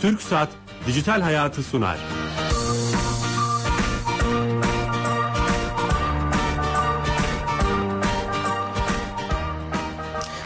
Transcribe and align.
Türk 0.00 0.22
Saat 0.22 0.48
Dijital 0.86 1.20
Hayatı 1.20 1.62
sunar. 1.62 1.98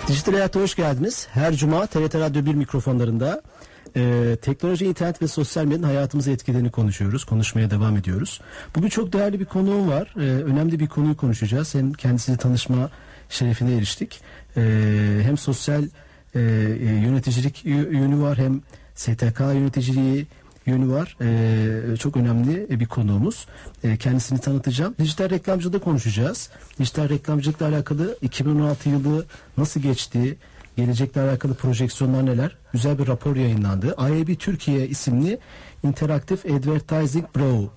Dijital 0.08 0.32
Hayat'a 0.32 0.60
hoş 0.60 0.74
geldiniz. 0.74 1.28
Her 1.30 1.54
cuma 1.54 1.86
TRT 1.86 2.14
Radyo 2.14 2.46
1 2.46 2.54
mikrofonlarında 2.54 3.42
e, 3.96 4.36
teknoloji, 4.42 4.86
internet 4.86 5.22
ve 5.22 5.28
sosyal 5.28 5.64
medyanın 5.64 5.82
hayatımıza 5.82 6.30
etkilerini 6.30 6.70
konuşuyoruz. 6.70 7.24
Konuşmaya 7.24 7.70
devam 7.70 7.96
ediyoruz. 7.96 8.40
Bugün 8.76 8.88
çok 8.88 9.12
değerli 9.12 9.40
bir 9.40 9.44
konuğum 9.44 9.88
var. 9.88 10.14
E, 10.16 10.20
önemli 10.20 10.80
bir 10.80 10.86
konuyu 10.86 11.16
konuşacağız. 11.16 11.74
Hem 11.74 11.92
kendisiyle 11.92 12.38
tanışma 12.38 12.90
şerefine 13.28 13.76
eriştik. 13.76 14.20
E, 14.56 14.62
hem 15.22 15.38
sosyal 15.38 15.84
e, 16.34 16.40
yöneticilik 16.80 17.64
yönü 17.64 18.20
var 18.20 18.38
hem 18.38 18.60
STK 18.94 19.40
yöneticiliği 19.40 20.26
yönü 20.66 20.92
var. 20.92 21.16
Ee, 21.20 21.96
çok 21.96 22.16
önemli 22.16 22.80
bir 22.80 22.86
konuğumuz. 22.86 23.46
Ee, 23.84 23.96
kendisini 23.96 24.40
tanıtacağım. 24.40 24.94
Dijital 24.98 25.30
reklamcılıkta 25.30 25.80
konuşacağız. 25.84 26.50
Dijital 26.78 27.08
reklamcılıkla 27.08 27.68
alakalı 27.68 28.18
2016 28.22 28.88
yılı 28.88 29.24
nasıl 29.56 29.80
geçti? 29.80 30.36
Gelecekle 30.76 31.20
alakalı 31.20 31.54
projeksiyonlar 31.54 32.26
neler? 32.26 32.56
Güzel 32.72 32.98
bir 32.98 33.06
rapor 33.06 33.36
yayınlandı. 33.36 33.94
IAB 33.98 34.38
Türkiye 34.38 34.88
isimli 34.88 35.38
Interactive 35.82 36.54
Advertising 36.54 37.26
Bureau 37.34 37.70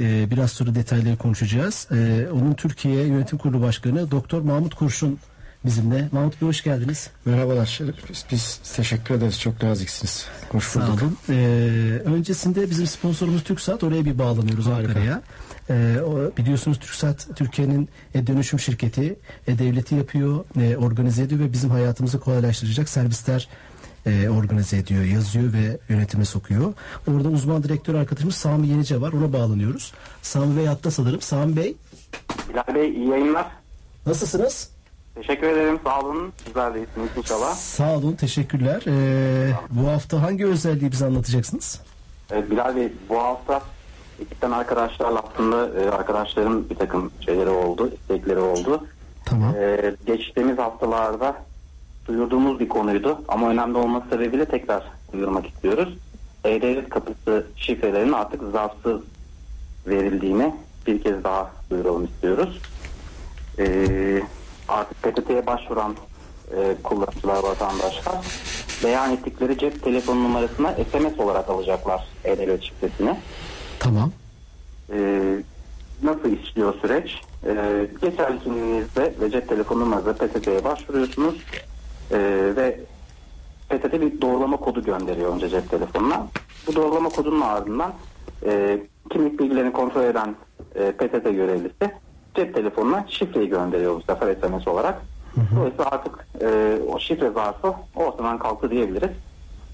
ee, 0.00 0.30
biraz 0.30 0.52
sonra 0.52 0.74
detayları 0.74 1.16
konuşacağız. 1.16 1.88
Ee, 1.92 2.26
onun 2.32 2.54
Türkiye 2.54 3.06
Yönetim 3.06 3.38
Kurulu 3.38 3.62
Başkanı 3.62 4.10
Doktor 4.10 4.42
Mahmut 4.42 4.74
Kurşun 4.74 5.18
bizimle. 5.64 6.08
Mahmut 6.12 6.40
Bey 6.40 6.48
hoş 6.48 6.62
geldiniz. 6.62 7.10
Merhabalar. 7.24 7.80
Biz, 8.10 8.24
biz 8.32 8.60
teşekkür 8.76 9.14
ederiz. 9.14 9.40
Çok 9.40 9.62
naziksiniz. 9.62 10.26
Hoş 10.52 10.64
Sağ 10.64 10.86
olun. 10.86 11.16
Ee, 11.28 11.32
öncesinde 12.04 12.70
bizim 12.70 12.86
sponsorumuz 12.86 13.44
TürkSat. 13.44 13.84
Oraya 13.84 14.04
bir 14.04 14.18
bağlanıyoruz 14.18 14.66
Ankara'ya. 14.66 15.22
Ee, 15.70 15.96
o, 16.06 16.36
biliyorsunuz 16.36 16.78
TürkSat 16.78 17.28
Türkiye'nin 17.36 17.88
e, 18.14 18.26
dönüşüm 18.26 18.58
şirketi. 18.58 19.16
E, 19.46 19.58
devleti 19.58 19.94
yapıyor, 19.94 20.44
e, 20.60 20.76
organize 20.76 21.22
ediyor 21.22 21.40
ve 21.40 21.52
bizim 21.52 21.70
hayatımızı 21.70 22.20
kolaylaştıracak 22.20 22.88
servisler 22.88 23.48
e, 24.06 24.28
organize 24.28 24.76
ediyor, 24.76 25.04
yazıyor 25.04 25.52
ve 25.52 25.78
yönetime 25.88 26.24
sokuyor. 26.24 26.72
Orada 27.08 27.28
uzman 27.28 27.62
direktör 27.62 27.94
arkadaşımız 27.94 28.34
Sami 28.34 28.68
Yenice 28.68 29.00
var. 29.00 29.12
Ona 29.12 29.32
bağlanıyoruz. 29.32 29.92
Sami 30.22 30.56
Bey 30.56 30.66
hatta 30.66 30.90
sanırım. 30.90 31.20
Sami 31.20 31.56
Bey. 31.56 31.76
Bilal 32.48 32.74
Bey 32.74 32.90
iyi 32.90 33.08
yayınlar. 33.08 33.46
Nasılsınız? 34.06 34.68
Teşekkür 35.14 35.46
ederim. 35.46 35.80
Sağ 35.84 36.00
olun. 36.00 36.32
Sizler 36.46 36.74
de 36.74 36.78
iyisiniz 36.78 37.08
inşallah. 37.16 37.54
Sağ 37.54 37.96
olun. 37.96 38.12
Teşekkürler. 38.12 38.82
Ee, 38.86 39.52
bu 39.70 39.88
hafta 39.88 40.22
hangi 40.22 40.46
özelliği 40.46 40.92
bize 40.92 41.06
anlatacaksınız? 41.06 41.80
Evet, 42.30 42.50
Bilal 42.50 42.76
Bey 42.76 42.92
bu 43.08 43.18
hafta 43.18 43.62
ekipten 44.22 44.50
arkadaşlarla 44.50 45.22
aslında 45.32 45.80
e, 45.80 45.90
arkadaşların 45.90 46.70
bir 46.70 46.74
takım 46.74 47.10
şeyleri 47.20 47.50
oldu, 47.50 47.90
istekleri 47.94 48.38
oldu. 48.38 48.86
Tamam. 49.24 49.54
E, 49.56 49.94
geçtiğimiz 50.06 50.58
haftalarda 50.58 51.36
duyurduğumuz 52.06 52.60
bir 52.60 52.68
konuydu 52.68 53.18
ama 53.28 53.50
önemli 53.50 53.78
olması 53.78 54.08
sebebiyle 54.10 54.44
tekrar 54.44 54.84
duyurmak 55.12 55.46
istiyoruz. 55.46 55.94
E-Devlet 56.44 56.88
kapısı 56.88 57.46
şifrelerinin 57.56 58.12
artık 58.12 58.42
zarfsız 58.52 59.00
verildiğini 59.86 60.54
bir 60.86 61.02
kez 61.02 61.24
daha 61.24 61.50
duyuralım 61.70 62.04
istiyoruz. 62.04 62.58
Eee 63.58 64.22
artık 64.70 65.02
PTT'ye 65.02 65.46
başvuran 65.46 65.96
e, 66.56 66.74
kullanıcılar, 66.82 67.42
vatandaşlar 67.42 68.16
beyan 68.84 69.12
ettikleri 69.12 69.58
cep 69.58 69.84
telefon 69.84 70.16
numarasına 70.16 70.74
SMS 70.74 71.18
olarak 71.18 71.50
alacaklar 71.50 72.06
e-devlet 72.24 72.62
şifresini. 72.62 73.16
Tamam. 73.78 74.12
E, 74.92 75.22
nasıl 76.02 76.32
işliyor 76.32 76.74
süreç? 76.80 77.20
E, 77.46 77.86
geçerli 78.00 78.42
kimliğinizde 78.42 79.14
ve 79.20 79.30
cep 79.30 79.48
telefon 79.48 79.80
numaranızda 79.80 80.12
PTT'ye 80.12 80.64
başvuruyorsunuz 80.64 81.34
e, 82.10 82.18
ve 82.56 82.80
PTT 83.68 83.92
bir 83.92 84.20
doğrulama 84.20 84.56
kodu 84.56 84.84
gönderiyor 84.84 85.34
önce 85.34 85.48
cep 85.48 85.70
telefonuna. 85.70 86.26
Bu 86.66 86.74
doğrulama 86.74 87.08
kodunun 87.08 87.40
ardından 87.40 87.92
e, 88.46 88.80
kimlik 89.10 89.40
bilgilerini 89.40 89.72
kontrol 89.72 90.04
eden 90.04 90.34
e, 90.74 90.92
PTT 90.92 91.24
görevlisi 91.24 91.90
cep 92.34 92.54
telefonuna 92.54 93.04
şifreyi 93.08 93.48
gönderiyor 93.48 93.96
bu 93.96 94.02
sefer 94.12 94.34
SMS 94.34 94.68
olarak. 94.68 95.02
Hı 95.34 95.40
hı. 95.40 95.56
Dolayısıyla 95.56 95.84
artık 95.90 96.26
e, 96.40 96.78
o 96.88 96.98
şifre 96.98 97.30
zarfı 97.30 97.74
ortadan 97.96 98.38
kalktı 98.38 98.70
diyebiliriz. 98.70 99.10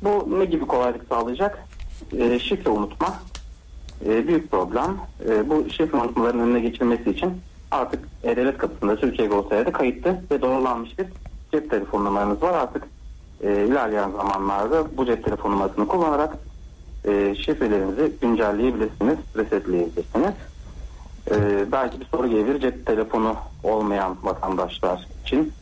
Bu 0.03 0.39
ne 0.39 0.45
gibi 0.45 0.67
kolaylık 0.67 1.09
sağlayacak? 1.09 1.59
E, 2.19 2.39
şifre 2.39 2.71
unutma 2.71 3.15
e, 4.07 4.29
büyük 4.29 4.51
problem. 4.51 4.97
E, 5.29 5.51
bu 5.51 5.71
şifre 5.71 5.99
unutmaların 5.99 6.41
önüne 6.41 6.61
geçilmesi 6.61 7.11
için 7.11 7.33
artık 7.71 8.09
E-Devlet 8.23 8.59
kapısında 8.59 8.97
Türkiye 8.97 9.29
Gol.tr'de 9.29 9.73
kayıtlı 9.73 10.21
ve 10.31 10.43
doğrulanmış 10.43 10.99
bir 10.99 11.07
cep 11.53 11.71
telefon 11.71 12.05
numaranız 12.05 12.43
var. 12.43 12.55
Artık 12.55 12.85
e, 13.43 13.67
ilerleyen 13.67 14.11
zamanlarda 14.11 14.97
bu 14.97 15.07
cep 15.07 15.25
telefon 15.25 15.51
numarasını 15.53 15.89
kullanarak 15.89 16.37
e, 17.05 17.35
şifrelerinizi 17.35 18.13
güncelleyebilirsiniz, 18.21 19.19
resetleyebilirsiniz. 19.37 20.33
Ee, 21.31 21.73
belki 21.73 22.01
bir 22.01 22.07
soru 22.07 22.31
gelebilir 22.31 22.61
cep 22.61 22.87
telefonu 22.87 23.37
olmayan 23.63 24.17
vatandaşlar 24.23 25.07
için 25.25 25.53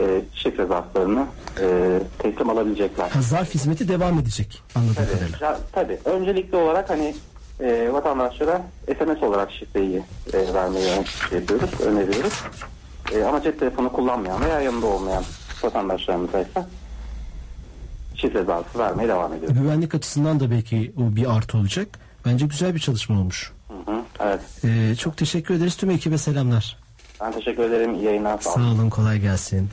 e, 0.00 0.22
şifre 0.34 0.66
zarflarını 0.66 1.26
e, 1.60 2.00
teslim 2.18 2.50
alabilecekler. 2.50 3.10
Ha, 3.10 3.22
zarf 3.22 3.54
hizmeti 3.54 3.88
devam 3.88 4.18
edecek 4.18 4.62
anladığım 4.74 4.94
tabii, 4.94 5.06
kadarıyla. 5.06 5.60
Tabii. 5.72 5.98
Öncelikli 6.04 6.56
olarak 6.56 6.90
hani 6.90 7.14
e, 7.60 7.92
vatandaşlara 7.92 8.62
SMS 8.86 9.22
olarak 9.22 9.52
şifreyi 9.52 10.02
e, 10.32 10.54
vermeyi 10.54 11.04
şey 11.30 11.38
yapıyoruz, 11.38 11.80
öneriyoruz. 11.80 12.42
E, 13.14 13.24
ama 13.24 13.42
cep 13.42 13.60
telefonu 13.60 13.92
kullanmayan 13.92 14.44
veya 14.44 14.60
yanında 14.60 14.86
olmayan 14.86 15.24
vatandaşlarımıza 15.62 16.40
ise 16.40 16.66
şifre 18.14 18.44
zarfı 18.44 18.78
vermeye 18.78 19.08
devam 19.08 19.32
ediyoruz. 19.32 19.58
Güvenlik 19.58 19.94
açısından 19.94 20.40
da 20.40 20.50
belki 20.50 20.92
o 20.96 21.16
bir 21.16 21.36
artı 21.36 21.58
olacak. 21.58 21.88
Bence 22.26 22.46
güzel 22.46 22.74
bir 22.74 22.80
çalışma 22.80 23.20
olmuş. 23.20 23.52
Evet. 24.20 24.40
Ee, 24.64 24.94
çok 24.94 25.16
teşekkür 25.16 25.54
ederiz. 25.54 25.76
Tüm 25.76 25.90
ekibe 25.90 26.18
selamlar. 26.18 26.76
Ben 27.20 27.32
teşekkür 27.32 27.62
ederim. 27.62 27.94
İyi 27.94 28.04
yayınlar. 28.04 28.40
Sağ 28.40 28.54
olun. 28.54 28.62
Sağ 28.62 28.74
olun. 28.74 28.90
Kolay 28.90 29.20
gelsin. 29.20 29.68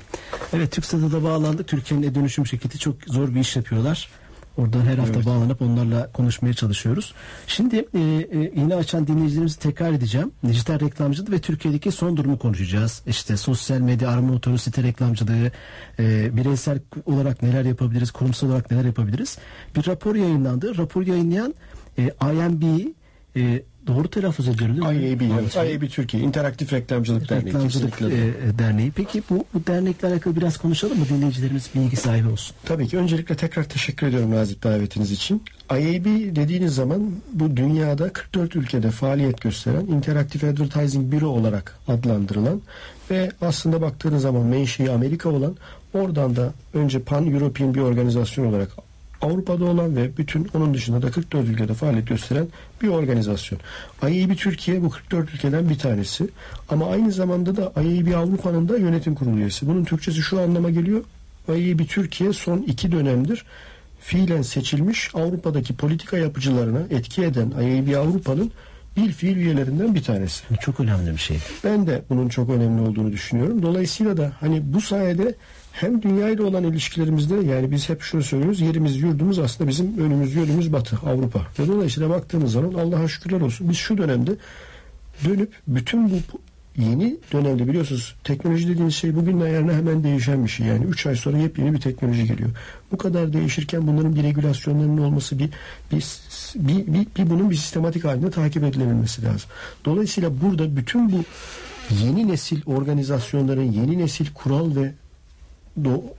Evet 0.54 0.72
TÜKSAT'a 0.72 1.12
da 1.12 1.24
bağlandık. 1.24 1.68
Türkiye'nin 1.68 2.08
e-dönüşüm 2.08 2.46
şirketi 2.46 2.80
çok 2.80 2.96
zor 3.08 3.36
bir 3.36 3.40
iş 3.40 3.56
yapıyorlar. 3.56 4.10
Oradan 4.58 4.82
her 4.82 4.98
hafta 4.98 5.16
evet. 5.16 5.26
bağlanıp 5.26 5.62
onlarla 5.62 6.12
konuşmaya 6.12 6.54
çalışıyoruz. 6.54 7.14
Şimdi 7.48 7.76
e, 7.76 8.00
e, 8.00 8.52
yine 8.56 8.76
açan 8.76 9.08
dinleyicilerimizi 9.08 9.60
tekrar 9.60 9.92
edeceğim. 9.92 10.32
Dijital 10.48 10.80
reklamcılık 10.80 11.32
ve 11.32 11.40
Türkiye'deki 11.40 11.92
son 11.92 12.18
durumu 12.18 12.40
konuşacağız. 12.40 13.02
İşte 13.08 13.38
sosyal 13.38 13.80
medya 13.80 14.10
arama 14.10 14.34
motoru, 14.34 14.58
site 14.58 14.84
reklamcılığı, 14.84 15.52
e, 16.00 16.38
bireysel 16.38 16.80
olarak 17.06 17.42
neler 17.42 17.66
yapabiliriz, 17.66 18.12
kurumsal 18.12 18.48
olarak 18.48 18.72
neler 18.72 18.86
yapabiliriz. 18.86 19.38
Bir 19.76 19.88
rapor 19.88 20.16
yayınlandı. 20.16 20.78
Rapor 20.78 21.06
yayınlayan 21.06 21.54
e, 21.98 22.04
IMB 22.04 22.64
e, 23.36 23.64
Doğru 23.88 24.08
telaffuz 24.08 24.48
ediyorum 24.48 24.76
değil 24.76 24.88
mi? 24.88 25.10
IAB, 25.10 25.22
evet. 25.40 25.56
IAB 25.56 25.90
Türkiye 25.90 26.24
İnteraktif 26.24 26.74
Reklamcılık 26.74 27.30
Derneği. 27.30 27.46
Reklamcılık 27.46 28.02
e, 28.02 28.60
Derneği. 28.60 28.92
Peki 28.92 29.24
bu, 29.30 29.46
bu 29.54 29.68
dernekle 29.68 30.08
alakalı 30.08 30.36
biraz 30.36 30.58
konuşalım 30.58 31.00
mı? 31.00 31.06
Dinleyicilerimiz 31.10 31.70
bilgi 31.76 31.96
sahibi 31.96 32.28
olsun. 32.28 32.56
Tabii 32.66 32.88
ki. 32.88 32.98
Öncelikle 32.98 33.36
tekrar 33.36 33.64
teşekkür 33.64 34.08
ediyorum 34.08 34.32
nazik 34.32 34.64
davetiniz 34.64 35.12
için. 35.12 35.44
IAB 35.72 36.36
dediğiniz 36.36 36.76
zaman 36.76 37.12
bu 37.34 37.58
dünyada 37.58 38.14
44 38.14 38.56
ülkede 38.56 38.92
faaliyet 38.92 39.42
gösteren 39.42 39.86
Interactive 39.86 40.50
Advertising 40.50 41.12
Büro 41.12 41.28
olarak 41.28 41.80
adlandırılan 41.88 42.62
ve 43.12 43.32
aslında 43.42 43.82
baktığınız 43.82 44.22
zaman 44.22 44.46
menşei 44.46 44.92
Amerika 44.92 45.30
olan 45.30 45.56
oradan 45.94 46.36
da 46.36 46.54
önce 46.74 47.00
Pan 47.00 47.34
European 47.34 47.74
bir 47.74 47.80
organizasyon 47.80 48.46
olarak 48.46 48.70
Avrupa'da 49.22 49.66
olan 49.66 49.96
ve 49.96 50.18
bütün 50.18 50.50
onun 50.54 50.74
dışında 50.74 51.02
da 51.02 51.12
44 51.12 51.48
ülkede 51.48 51.74
faaliyet 51.74 52.08
gösteren 52.08 52.48
bir 52.82 52.88
organizasyon. 52.88 53.60
IAB 54.04 54.36
Türkiye 54.36 54.84
bu 54.84 54.90
44 54.90 55.34
ülkeden 55.34 55.70
bir 55.70 55.78
tanesi. 55.78 56.30
Ama 56.70 56.90
aynı 56.90 57.12
zamanda 57.12 57.56
da 57.56 57.82
IAB 57.82 58.14
Avrupa'nın 58.16 58.70
da 58.70 58.78
yönetim 58.78 59.16
kurulu 59.16 59.38
üyesi. 59.38 59.68
Bunun 59.68 59.84
Türkçesi 59.84 60.22
şu 60.22 60.42
anlama 60.42 60.70
geliyor. 60.70 61.04
IAB 61.48 61.88
Türkiye 61.88 62.34
son 62.34 62.58
iki 62.58 62.92
dönemdir 62.92 63.46
fiilen 64.02 64.42
seçilmiş 64.42 65.10
Avrupa'daki 65.14 65.76
politika 65.76 66.18
yapıcılarına 66.18 66.82
etki 66.90 67.24
eden 67.24 67.52
IAB 67.52 67.98
Avrupa'nın 67.98 68.52
bir 68.98 69.12
fiil 69.12 69.38
üyelerinden 69.38 69.96
bir 69.96 70.04
tanesi. 70.04 70.44
Çok 70.62 70.80
önemli 70.80 71.12
bir 71.12 71.18
şey. 71.18 71.38
Ben 71.64 71.88
de 71.88 72.02
bunun 72.10 72.30
çok 72.30 72.50
önemli 72.50 72.82
olduğunu 72.82 73.12
düşünüyorum. 73.12 73.62
Dolayısıyla 73.62 74.18
da 74.18 74.32
hani 74.40 74.74
bu 74.74 74.82
sayede 74.82 75.36
hem 75.72 76.02
dünya 76.02 76.30
ile 76.30 76.44
olan 76.44 76.64
ilişkilerimizde 76.64 77.36
yani 77.36 77.72
biz 77.72 77.90
hep 77.90 78.02
şunu 78.02 78.24
söylüyoruz 78.24 78.62
yerimiz 78.62 79.02
yurdumuz 79.02 79.40
aslında 79.40 79.70
bizim 79.70 79.98
önümüz 79.98 80.36
yönümüz 80.36 80.74
batı 80.74 80.96
Avrupa. 80.96 81.48
Ve 81.60 81.68
dolayısıyla 81.68 82.10
baktığımız 82.10 82.52
zaman 82.52 82.74
Allah'a 82.74 83.08
şükürler 83.08 83.42
olsun 83.42 83.70
biz 83.70 83.78
şu 83.78 83.98
dönemde 83.98 84.32
dönüp 85.26 85.54
bütün 85.68 86.10
bu 86.10 86.16
yeni 86.78 87.18
dönemde 87.34 87.68
biliyorsunuz 87.68 88.16
teknoloji 88.24 88.68
dediğiniz 88.68 88.96
şey 88.96 89.16
bugün 89.16 89.40
yarına 89.40 89.74
hemen 89.74 90.04
değişen 90.04 90.44
bir 90.44 90.50
şey. 90.50 90.68
Yani 90.68 90.86
3 90.86 91.06
ay 91.06 91.16
sonra 91.16 91.38
yepyeni 91.38 91.74
bir 91.74 91.82
teknoloji 91.82 92.28
geliyor. 92.28 92.50
Bu 92.92 92.98
kadar 92.98 93.34
değişirken 93.34 93.88
bunların 93.88 94.16
bir 94.16 94.24
regülasyonlarının 94.24 94.98
olması 94.98 95.40
bir 95.40 95.50
bir, 95.92 96.06
bir, 96.56 96.88
bir, 96.88 97.08
bir 97.18 97.30
bunun 97.30 97.50
bir 97.50 97.56
sistematik 97.56 98.06
halinde 98.06 98.32
takip 98.32 98.64
edilebilmesi 98.64 99.24
lazım. 99.24 99.50
Dolayısıyla 99.86 100.42
burada 100.42 100.76
bütün 100.76 101.12
bu 101.12 101.24
yeni 102.04 102.28
nesil 102.28 102.62
organizasyonların, 102.66 103.72
yeni 103.72 103.98
nesil 103.98 104.26
kural 104.34 104.76
ve 104.76 104.94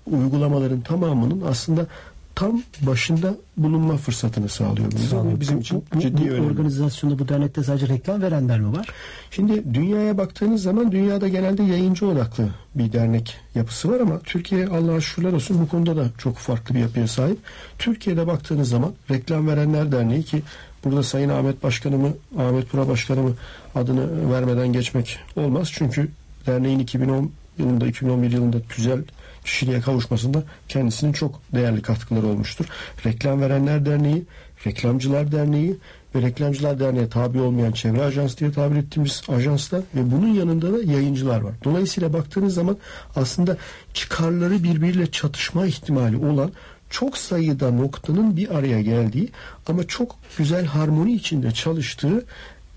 uygulamaların 0.06 0.80
tamamının 0.80 1.40
aslında 1.46 1.86
tam 2.34 2.62
başında 2.80 3.34
bulunma 3.56 3.96
fırsatını 3.96 4.48
sağlıyor 4.48 4.92
bize. 4.92 5.16
Bu 5.16 5.40
bizim 5.40 5.58
için 5.58 5.84
bu, 5.94 6.00
ciddi 6.00 6.22
bu 6.22 6.24
önemli. 6.24 6.50
organizasyonda 6.50 7.18
bu 7.18 7.28
dernekte 7.28 7.62
sadece 7.62 7.88
reklam 7.88 8.22
verenler 8.22 8.60
mi 8.60 8.76
var? 8.76 8.88
Şimdi 9.30 9.74
dünyaya 9.74 10.18
baktığınız 10.18 10.62
zaman 10.62 10.92
dünyada 10.92 11.28
genelde 11.28 11.62
yayıncı 11.62 12.06
odaklı 12.06 12.48
bir 12.74 12.92
dernek 12.92 13.36
yapısı 13.54 13.92
var 13.92 14.00
ama 14.00 14.18
Türkiye 14.18 14.66
Allah'a 14.66 15.00
şükürler 15.00 15.32
olsun 15.32 15.60
bu 15.60 15.68
konuda 15.68 15.96
da 15.96 16.06
çok 16.18 16.36
farklı 16.36 16.74
bir 16.74 16.80
yapıya 16.80 17.08
sahip. 17.08 17.38
Türkiye'de 17.78 18.26
baktığınız 18.26 18.68
zaman 18.68 18.92
Reklam 19.10 19.48
Verenler 19.48 19.92
Derneği 19.92 20.22
ki 20.22 20.42
burada 20.84 21.02
Sayın 21.02 21.28
Ahmet 21.28 21.62
Başkanımı, 21.62 22.08
Ahmet 22.38 22.70
Pura 22.70 22.88
Başkanımı 22.88 23.32
adını 23.74 24.32
vermeden 24.32 24.72
geçmek 24.72 25.18
olmaz. 25.36 25.70
Çünkü 25.72 26.08
derneğin 26.46 26.78
2010 26.78 27.30
yılında 27.58 27.86
2011 27.86 28.32
yılında 28.32 28.56
güzel 28.76 29.02
kişiliğe 29.44 29.80
kavuşmasında 29.80 30.42
kendisinin 30.68 31.12
çok 31.12 31.40
değerli 31.54 31.82
katkıları 31.82 32.26
olmuştur. 32.26 32.66
Reklam 33.06 33.40
Verenler 33.40 33.86
Derneği, 33.86 34.24
Reklamcılar 34.66 35.32
Derneği 35.32 35.76
ve 36.14 36.22
Reklamcılar 36.22 36.80
Derneği'ne 36.80 37.08
tabi 37.08 37.40
olmayan 37.40 37.72
çevre 37.72 38.02
ajans 38.02 38.38
diye 38.38 38.52
tabir 38.52 38.76
ettiğimiz 38.76 39.22
ajanslar 39.28 39.80
ve 39.94 40.10
bunun 40.12 40.28
yanında 40.28 40.72
da 40.72 40.82
yayıncılar 40.92 41.40
var. 41.40 41.54
Dolayısıyla 41.64 42.12
baktığınız 42.12 42.54
zaman 42.54 42.76
aslında 43.16 43.56
çıkarları 43.94 44.64
birbiriyle 44.64 45.10
çatışma 45.10 45.66
ihtimali 45.66 46.16
olan 46.16 46.52
çok 46.90 47.18
sayıda 47.18 47.70
noktanın 47.70 48.36
bir 48.36 48.58
araya 48.58 48.82
geldiği 48.82 49.30
ama 49.66 49.86
çok 49.86 50.16
güzel 50.38 50.64
harmoni 50.64 51.14
içinde 51.14 51.50
çalıştığı 51.52 52.24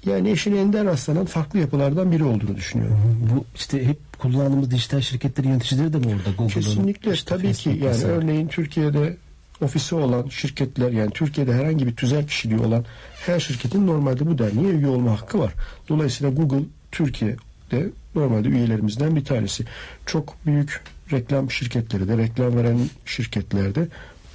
yani 0.06 0.30
eşine 0.30 0.60
ender 0.62 0.86
rastlanan 0.86 1.26
farklı 1.26 1.60
yapılardan 1.60 2.12
biri 2.12 2.24
olduğunu 2.24 2.56
düşünüyorum. 2.56 3.00
Bu 3.34 3.46
işte 3.56 3.86
hep 3.88 4.20
kullandığımız 4.20 4.72
dijital 4.72 5.02
şirketlerin 5.02 5.50
yöneticileri 5.50 5.94
de 5.94 5.98
mi 5.98 6.06
orada? 6.06 6.30
Google'ın, 6.38 6.48
Kesinlikle 6.48 7.14
işte 7.14 7.36
tabii 7.36 7.54
ki 7.54 7.70
yani 7.70 7.80
mesela. 7.84 8.14
örneğin 8.14 8.48
Türkiye'de 8.48 9.18
ofisi 9.62 9.96
olan 9.96 10.28
şirketler 10.30 10.92
yani 10.92 11.12
Türkiye'de 11.12 11.54
herhangi 11.54 11.88
bir 11.88 11.96
tüzel 11.96 12.28
kişiliği 12.28 12.60
olan 12.60 12.86
her 13.26 13.40
şirketin 13.40 13.88
normalde 13.88 14.28
bu 14.28 14.38
derneğe 14.38 14.70
üye 14.70 14.88
olma 14.88 15.12
hakkı 15.12 15.40
var. 15.40 15.54
Dolayısıyla 15.90 16.34
Google 16.34 16.66
Türkiye'de 16.92 17.90
normalde 18.16 18.48
üyelerimizden 18.50 19.16
bir 19.16 19.26
tanesi. 19.26 19.64
Çok 20.06 20.36
büyük 20.46 20.82
reklam 21.12 21.52
şirketleri 21.52 22.08
de 22.08 22.18
reklam 22.18 22.56
veren 22.58 22.78
şirketlerde 23.06 23.88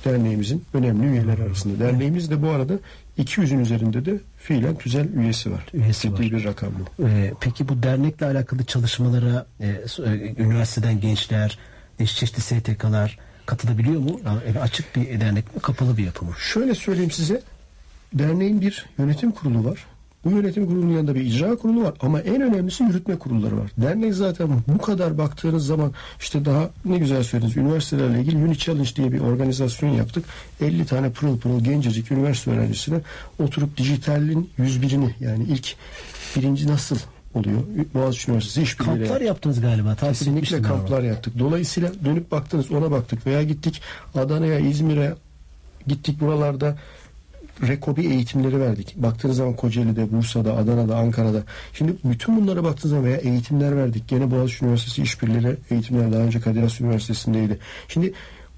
derneğimizin 0.04 0.64
önemli 0.74 1.06
üyeleri 1.06 1.42
arasında. 1.42 1.84
Derneğimiz 1.84 2.30
de 2.30 2.42
bu 2.42 2.48
arada 2.48 2.74
200'ün 3.18 3.60
üzerinde 3.60 4.04
de 4.04 4.20
fiilen 4.42 4.78
tüzel 4.78 5.08
üyesi 5.14 5.52
var. 5.52 5.66
Üyesi 5.74 6.02
Ciddi 6.02 6.12
var. 6.12 6.20
bir 6.20 6.44
rakam 6.44 6.72
bu. 6.78 7.08
Ee, 7.08 7.34
peki 7.40 7.68
bu 7.68 7.82
dernekle 7.82 8.26
alakalı 8.26 8.64
çalışmalara 8.64 9.46
e, 9.60 9.66
e, 9.66 10.34
üniversiteden 10.42 11.00
gençler, 11.00 11.58
çeşitli 11.98 12.40
STK'lar 12.40 13.18
katılabiliyor 13.46 14.00
mu? 14.00 14.20
Yani 14.24 14.60
açık 14.60 14.96
bir 14.96 15.20
dernek 15.20 15.54
mi, 15.54 15.62
kapalı 15.62 15.96
bir 15.96 16.04
yapı 16.04 16.24
mı? 16.24 16.32
Şöyle 16.38 16.74
söyleyeyim 16.74 17.10
size. 17.10 17.42
Derneğin 18.14 18.60
bir 18.60 18.86
yönetim 18.98 19.30
kurulu 19.30 19.64
var. 19.64 19.86
Bu 20.24 20.30
yönetim 20.30 20.66
kurulunun 20.66 20.92
yanında 20.92 21.14
bir 21.14 21.20
icra 21.20 21.56
kurulu 21.56 21.82
var 21.82 21.94
ama 22.00 22.20
en 22.20 22.40
önemlisi 22.42 22.84
yürütme 22.84 23.18
kurulları 23.18 23.58
var. 23.58 23.70
Dernek 23.78 24.14
zaten 24.14 24.48
bu 24.68 24.78
kadar 24.78 25.18
baktığınız 25.18 25.66
zaman 25.66 25.92
işte 26.20 26.44
daha 26.44 26.70
ne 26.84 26.98
güzel 26.98 27.22
söylediniz. 27.22 27.56
Üniversitelerle 27.56 28.20
ilgili 28.20 28.36
Uni 28.36 28.58
Challenge 28.58 28.90
diye 28.96 29.12
bir 29.12 29.20
organizasyon 29.20 29.90
yaptık. 29.90 30.24
50 30.60 30.86
tane 30.86 31.10
pırıl 31.10 31.38
pırıl 31.38 31.60
gencecik 31.64 32.12
üniversite 32.12 32.50
öğrencisine 32.50 33.00
oturup 33.38 33.76
dijitalin 33.76 34.50
101'ini 34.58 35.10
yani 35.20 35.44
ilk 35.44 35.76
birinci 36.36 36.68
nasıl 36.68 36.96
oluyor? 37.34 37.60
Boğaziçi 37.94 38.30
Üniversitesi 38.30 38.62
işbirliğiyle 38.62 38.98
Kamplar 38.98 39.10
yaptık. 39.20 39.26
yaptınız 39.28 39.60
galiba. 39.60 39.94
Kesinlikle 39.94 40.62
kamplar 40.62 41.02
yaptık. 41.02 41.38
Dolayısıyla 41.38 41.90
dönüp 42.04 42.30
baktınız 42.30 42.70
ona 42.72 42.90
baktık 42.90 43.26
veya 43.26 43.42
gittik 43.42 43.82
Adana'ya, 44.14 44.58
İzmir'e 44.58 45.14
gittik 45.86 46.20
buralarda 46.20 46.76
rekobi 47.68 48.06
eğitimleri 48.06 48.60
verdik. 48.60 48.94
Baktığınız 48.96 49.36
zaman 49.36 49.56
Kocaeli'de, 49.56 50.12
Bursa'da, 50.12 50.56
Adana'da, 50.56 50.96
Ankara'da. 50.96 51.42
Şimdi 51.72 51.94
bütün 52.04 52.36
bunlara 52.36 52.64
baktığınız 52.64 52.90
zaman 52.90 53.04
veya 53.04 53.16
eğitimler 53.16 53.76
verdik. 53.76 54.08
Gene 54.08 54.30
Boğaziçi 54.30 54.64
Üniversitesi 54.64 55.02
işbirliğiyle 55.02 55.56
eğitimler 55.70 56.12
daha 56.12 56.20
önce 56.20 56.40
Kadir 56.40 56.62
Has 56.62 56.80
Üniversitesi'ndeydi. 56.80 57.58
Şimdi 57.88 58.12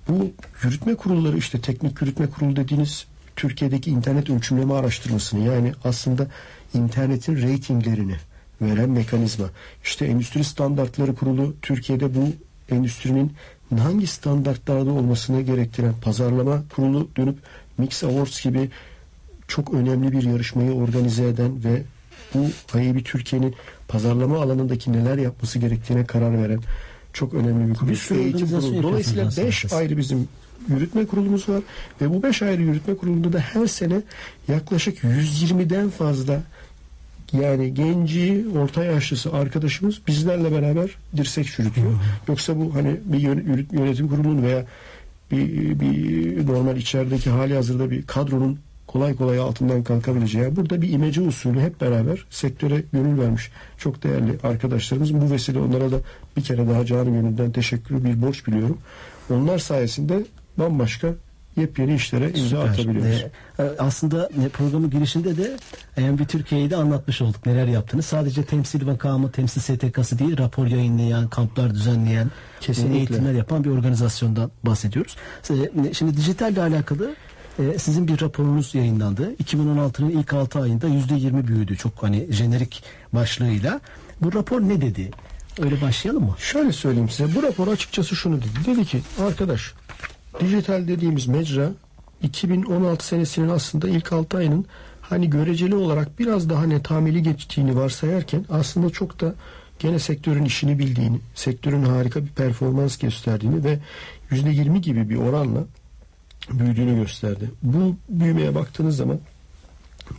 bu 0.09 0.31
yürütme 0.63 0.95
kurulları 0.95 1.39
işte 1.39 1.61
teknik 1.61 2.03
yürütme 2.03 2.27
kurulu 2.27 2.57
dediğiniz 2.57 3.07
Türkiye'deki 3.37 3.91
internet 3.91 4.31
ölçümleme 4.31 4.75
araştırmasını 4.75 5.45
yani 5.45 5.73
aslında 5.85 6.27
internetin 6.75 7.37
reytinglerini 7.37 8.17
veren 8.63 8.91
mekanizma. 8.91 9.47
İşte 9.85 10.07
Endüstri 10.07 10.45
Standartları 10.45 11.15
Kurulu 11.15 11.55
Türkiye'de 11.63 12.15
bu 12.15 12.29
endüstrinin 12.71 13.33
hangi 13.79 14.07
standartlarda 14.07 14.91
olmasını 14.91 15.41
gerektiren 15.43 15.95
pazarlama 16.03 16.63
kurulu 16.75 17.09
dönüp 17.17 17.39
Mix 17.79 18.05
Awards 18.05 18.43
gibi 18.43 18.71
çok 19.53 19.75
önemli 19.75 20.13
bir 20.13 20.23
yarışmayı 20.23 20.73
organize 20.73 21.29
eden 21.29 21.65
ve 21.65 21.83
bu 22.35 22.79
IAB 22.79 23.05
Türkiye'nin 23.05 23.55
pazarlama 23.89 24.43
alanındaki 24.43 24.93
neler 24.93 25.19
yapması 25.19 25.59
gerektiğine 25.59 26.05
karar 26.05 26.43
veren 26.43 26.61
çok 27.13 27.35
önemli 27.35 27.71
bir 27.71 27.75
kurul. 27.75 27.91
Bir 27.91 27.97
sürü 27.97 28.19
Eğitim 28.19 28.49
kurulu. 28.49 28.83
Dolayısıyla 28.83 29.23
yapıyorsunuz 29.23 29.49
5 29.49 29.65
aslında. 29.65 29.81
ayrı 29.81 29.97
bizim 29.97 30.29
yürütme 30.69 31.07
kurulumuz 31.07 31.49
var 31.49 31.63
ve 32.01 32.11
bu 32.11 32.23
5 32.23 32.43
ayrı 32.43 32.63
yürütme 32.63 32.97
kurulunda 32.97 33.33
da 33.33 33.39
her 33.39 33.67
sene 33.67 34.03
yaklaşık 34.49 34.99
120'den 34.99 35.91
fazla 35.91 36.43
yani 37.33 37.75
genci, 37.75 38.45
orta 38.59 38.85
yaşlısı 38.85 39.33
arkadaşımız 39.33 40.01
bizlerle 40.07 40.53
beraber 40.53 40.91
dirsek 41.17 41.47
çürütüyor. 41.47 41.93
Yoksa 42.29 42.59
bu 42.59 42.75
hani 42.75 43.01
bir 43.05 43.19
yönetim 43.73 44.09
kurulunun 44.09 44.43
veya 44.43 44.65
bir, 45.31 45.81
bir 45.81 46.47
normal 46.47 46.77
içerideki 46.77 47.31
hali 47.31 47.55
hazırda 47.55 47.91
bir 47.91 48.07
kadronun 48.07 48.59
kolay 48.87 49.17
kolay 49.17 49.39
altından 49.39 49.83
kalkabileceği. 49.83 50.57
Burada 50.57 50.83
bir 50.83 50.93
imece 50.93 51.21
usulü 51.21 51.61
hep 51.61 51.81
beraber 51.81 52.25
sektöre 52.31 52.83
gönül 52.93 53.21
vermiş 53.21 53.51
çok 53.79 54.03
değerli 54.03 54.39
arkadaşlarımız. 54.43 55.15
Bu 55.15 55.31
vesile 55.31 55.59
onlara 55.59 55.91
da 55.91 55.97
bir 56.37 56.43
kere 56.43 56.69
daha 56.69 56.87
canı 56.87 57.11
gönülden 57.11 57.53
teşekkür 57.53 58.05
bir 58.05 58.23
borç 58.23 58.47
biliyorum. 58.47 58.79
Onlar 59.31 59.59
sayesinde 59.59 60.25
bambaşka 60.59 61.09
yepyeni 61.57 61.95
işlere 61.95 62.29
imza 62.29 62.43
Süper. 62.43 62.73
atabiliyoruz. 62.73 63.25
Ee, 63.59 63.63
aslında 63.79 64.29
e, 64.45 64.49
programın 64.49 64.91
girişinde 64.91 65.37
de 65.37 65.57
yani 65.97 66.19
bir 66.19 66.25
Türkiye'yi 66.25 66.71
de 66.71 66.77
anlatmış 66.77 67.23
olduk 67.23 67.47
neler 67.47 67.67
yaptığını. 67.67 68.03
Sadece 68.03 68.45
temsil 68.45 68.87
makamı, 68.87 69.31
temsil 69.31 69.61
STK'sı 69.61 70.19
değil, 70.19 70.39
rapor 70.39 70.67
yayınlayan, 70.67 71.29
kamplar 71.29 71.75
düzenleyen, 71.75 72.31
Kesinlikle. 72.61 72.95
e, 72.95 72.99
eğitimler 72.99 73.33
yapan 73.33 73.65
bir 73.65 73.71
organizasyondan 73.71 74.51
bahsediyoruz. 74.67 75.17
Şimdi 75.93 76.17
dijitalle 76.17 76.61
alakalı 76.63 77.15
e, 77.59 77.79
sizin 77.79 78.09
bir 78.09 78.21
raporunuz 78.21 78.75
yayınlandı. 78.75 79.35
2016'nın 79.35 80.11
ilk 80.11 80.33
6 80.33 80.61
ayında 80.61 80.89
%20 80.89 81.47
büyüdü. 81.47 81.77
Çok 81.77 82.03
hani 82.03 82.27
jenerik 82.31 82.83
başlığıyla. 83.13 83.81
Bu 84.21 84.33
rapor 84.33 84.61
ne 84.61 84.81
dedi? 84.81 85.11
Öyle 85.61 85.81
başlayalım 85.81 86.25
mı? 86.25 86.35
Şöyle 86.39 86.73
söyleyeyim 86.73 87.09
size. 87.09 87.35
Bu 87.35 87.43
rapor 87.43 87.69
açıkçası 87.69 88.17
şunu 88.17 88.37
dedi. 88.37 88.49
Dedi 88.67 88.85
ki 88.85 89.01
arkadaş 89.21 89.75
dijital 90.41 90.89
dediğimiz 90.89 91.27
mecra 91.27 91.71
2016 92.23 93.07
senesinin 93.07 93.49
aslında 93.49 93.89
ilk 93.89 94.13
6 94.13 94.37
ayının 94.37 94.67
hani 95.01 95.31
göreceli 95.31 95.75
olarak 95.75 96.19
biraz 96.19 96.51
daha 96.51 96.67
netameli 96.67 97.23
geçtiğini 97.23 97.77
varsayarken 97.77 98.45
aslında 98.51 98.91
çok 98.91 99.21
da 99.21 99.35
gene 99.79 99.99
sektörün 99.99 100.45
işini 100.45 100.79
bildiğini, 100.79 101.21
sektörün 101.35 101.85
harika 101.85 102.25
bir 102.25 102.29
performans 102.31 102.99
gösterdiğini 102.99 103.65
ve 103.65 103.79
%20 104.31 104.79
gibi 104.79 105.11
bir 105.11 105.17
oranla 105.17 105.65
büyüdüğünü 106.51 106.95
gösterdi. 106.95 107.51
Bu 107.63 107.97
büyümeye 108.09 108.55
baktığınız 108.55 108.97
zaman 108.97 109.19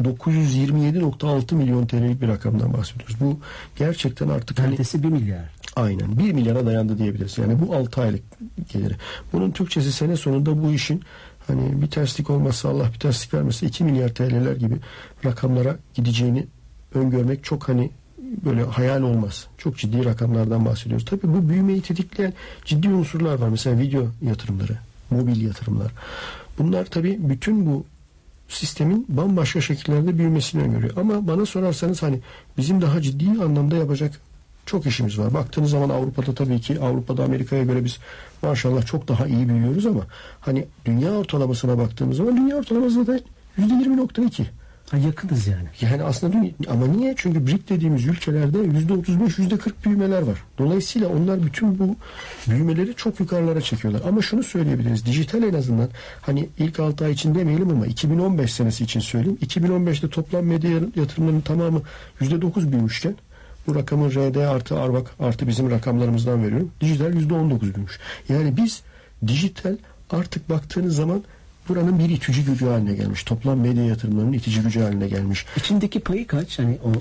927.6 0.02 1.56
milyon 1.56 1.86
TL'lik 1.86 2.22
bir 2.22 2.28
rakamdan 2.28 2.74
bahsediyoruz. 2.74 3.16
Bu 3.20 3.40
gerçekten 3.76 4.30
artık 4.30 4.60
hani 4.60 4.70
Neredeyse 4.70 5.04
1 5.04 5.08
milyar. 5.08 5.50
Aynen 5.76 6.20
1 6.20 6.32
milyara 6.32 6.66
dayandı 6.66 6.98
diyebiliriz. 6.98 7.38
Yani 7.38 7.62
bu 7.62 7.76
6 7.76 8.02
aylık 8.02 8.24
geliri. 8.74 8.96
Bunun 9.34 9.52
Türkçesi 9.52 9.92
sene 9.92 10.16
sonunda 10.16 10.64
bu 10.64 10.72
işin 10.72 11.02
hani 11.48 11.82
bir 11.82 11.88
terslik 11.88 12.30
olmazsa 12.30 12.70
Allah 12.70 12.94
bir 12.94 13.00
terslik 13.00 13.34
vermezse 13.34 13.66
2 13.66 13.84
milyar 13.84 14.10
TL'ler 14.10 14.56
gibi 14.56 14.76
rakamlara 15.26 15.78
gideceğini 15.94 16.48
öngörmek 16.94 17.44
çok 17.44 17.70
hani 17.70 17.92
böyle 18.46 18.64
hayal 18.64 19.02
olmaz. 19.02 19.48
Çok 19.58 19.78
ciddi 19.78 20.06
rakamlardan 20.06 20.66
bahsediyoruz. 20.66 21.06
Tabii 21.06 21.34
bu 21.34 21.50
büyümeyi 21.50 21.82
tetikleyen 21.82 22.34
ciddi 22.66 22.90
unsurlar 22.90 23.40
var. 23.40 23.50
Mesela 23.50 23.80
video 23.80 24.08
yatırımları, 24.22 24.78
mobil 25.14 25.42
yatırımlar. 25.42 25.92
Bunlar 26.60 26.86
tabii 26.86 27.18
bütün 27.20 27.66
bu 27.66 27.86
sistemin 28.48 29.06
bambaşka 29.10 29.62
şekillerde 29.62 30.18
büyümesini 30.18 30.62
öngörüyor. 30.64 30.98
Ama 30.98 31.28
bana 31.28 31.46
sorarsanız 31.46 32.04
hani 32.04 32.20
bizim 32.58 32.82
daha 32.82 33.02
ciddi 33.02 33.44
anlamda 33.44 33.76
yapacak 33.76 34.20
çok 34.66 34.86
işimiz 34.86 35.20
var. 35.20 35.34
Baktığınız 35.34 35.70
zaman 35.72 35.90
Avrupa'da 35.90 36.36
tabii 36.36 36.62
ki 36.62 36.80
Avrupa'da 36.80 37.24
Amerika'ya 37.24 37.64
göre 37.64 37.86
biz 37.86 38.00
maşallah 38.42 38.86
çok 38.86 39.08
daha 39.08 39.28
iyi 39.28 39.50
büyüyoruz 39.50 39.86
ama 39.86 40.02
hani 40.42 40.66
dünya 40.86 41.12
ortalamasına 41.12 41.78
baktığımız 41.78 42.18
zaman 42.18 42.38
dünya 42.38 42.56
ortalaması 42.56 43.08
da 43.08 43.20
%20.2. 43.60 44.44
Ha, 44.92 44.98
yakınız 44.98 45.48
yani. 45.48 45.68
Yani 45.82 46.04
aslında 46.04 46.38
ama 46.70 46.88
niye? 46.88 47.14
Çünkü 47.18 47.48
BRIC 47.48 47.68
dediğimiz 47.70 48.06
ülkelerde 48.06 48.58
%35, 48.58 49.40
%40 49.40 49.72
büyümeler 49.86 50.22
var. 50.22 50.44
Dolayısıyla 50.58 51.08
onlar 51.08 51.44
bütün 51.44 51.80
bu 51.80 51.96
büyümeleri 52.50 52.96
çok 52.96 53.20
yukarılara 53.20 53.62
çekiyorlar. 53.62 54.02
Ama 54.08 54.22
şunu 54.22 54.44
söyleyebiliriz. 54.44 55.06
Dijital 55.06 55.44
en 55.44 55.54
azından 55.54 55.90
hani 56.22 56.50
ilk 56.60 56.80
6 56.80 57.06
ay 57.06 57.12
için 57.12 57.36
demeyelim 57.36 57.70
ama 57.70 57.86
2015 57.86 58.54
senesi 58.54 58.84
için 58.84 59.00
söyleyeyim. 59.00 59.38
2015'te 59.46 60.10
toplam 60.10 60.46
medya 60.46 60.72
yatırımlarının 60.96 61.42
tamamı 61.42 61.82
%9 62.22 62.72
büyümüşken 62.72 63.16
bu 63.68 63.76
rakamı 63.76 64.12
RD 64.12 64.36
artı 64.36 64.80
Arvak 64.80 65.08
artı 65.20 65.48
bizim 65.48 65.72
rakamlarımızdan 65.72 66.44
veriyorum. 66.44 66.72
Dijital 66.82 67.14
%19 67.14 67.62
büyümüş. 67.62 68.00
Yani 68.30 68.58
biz 68.58 68.82
dijital 69.28 69.78
artık 70.10 70.50
baktığınız 70.50 70.96
zaman 70.96 71.24
buranın 71.70 72.00
bir 72.00 72.10
itici 72.10 72.46
gücü 72.46 72.66
haline 72.66 72.94
gelmiş. 72.94 73.24
Toplam 73.24 73.60
medya 73.60 73.84
yatırımlarının 73.84 74.34
itici 74.34 74.62
gücü 74.62 74.80
haline 74.82 75.08
gelmiş. 75.08 75.46
İçindeki 75.58 76.00
payı 76.00 76.28
kaç? 76.28 76.60
Hani 76.60 76.78
o, 76.86 76.90
o, 76.90 76.94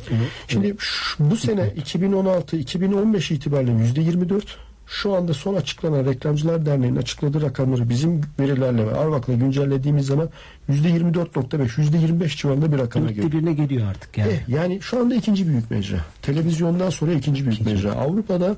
Şimdi 0.49 0.75
şu- 0.78 1.31
bu 1.31 1.37
sene 1.37 1.69
2016-2015 1.69 3.35
itibariyle 3.35 3.73
yüzde 3.73 4.00
24 4.00 4.57
şu 4.87 5.14
anda 5.14 5.35
son 5.35 5.54
açıklanan 5.54 6.04
Reklamcılar 6.07 6.66
Derneği'nin 6.66 6.97
açıkladığı 6.97 7.42
rakamları 7.42 7.88
bizim 7.88 8.21
verilerle 8.40 8.87
ve 8.87 8.95
Arvak'la 8.97 9.35
güncellediğimiz 9.35 10.07
zaman 10.07 10.28
yüzde 10.69 10.88
24.5, 10.88 11.81
yüzde 11.81 11.99
25 11.99 12.37
civarında 12.38 12.73
bir 12.73 12.78
rakama 12.78 13.09
dörtte 13.09 13.14
geliyor. 13.23 13.33
birine 13.33 13.52
geliyor 13.52 13.87
artık 13.90 14.19
yani. 14.19 14.33
Eh, 14.33 14.49
yani 14.49 14.78
şu 14.83 15.00
anda 15.00 15.14
ikinci 15.14 15.49
büyük 15.49 15.71
mecra. 15.71 15.97
Televizyondan 16.23 16.90
sonra 16.90 17.12
ikinci 17.12 17.47
büyük 17.47 17.66
mecra. 17.66 17.92
Avrupa'da 17.92 18.57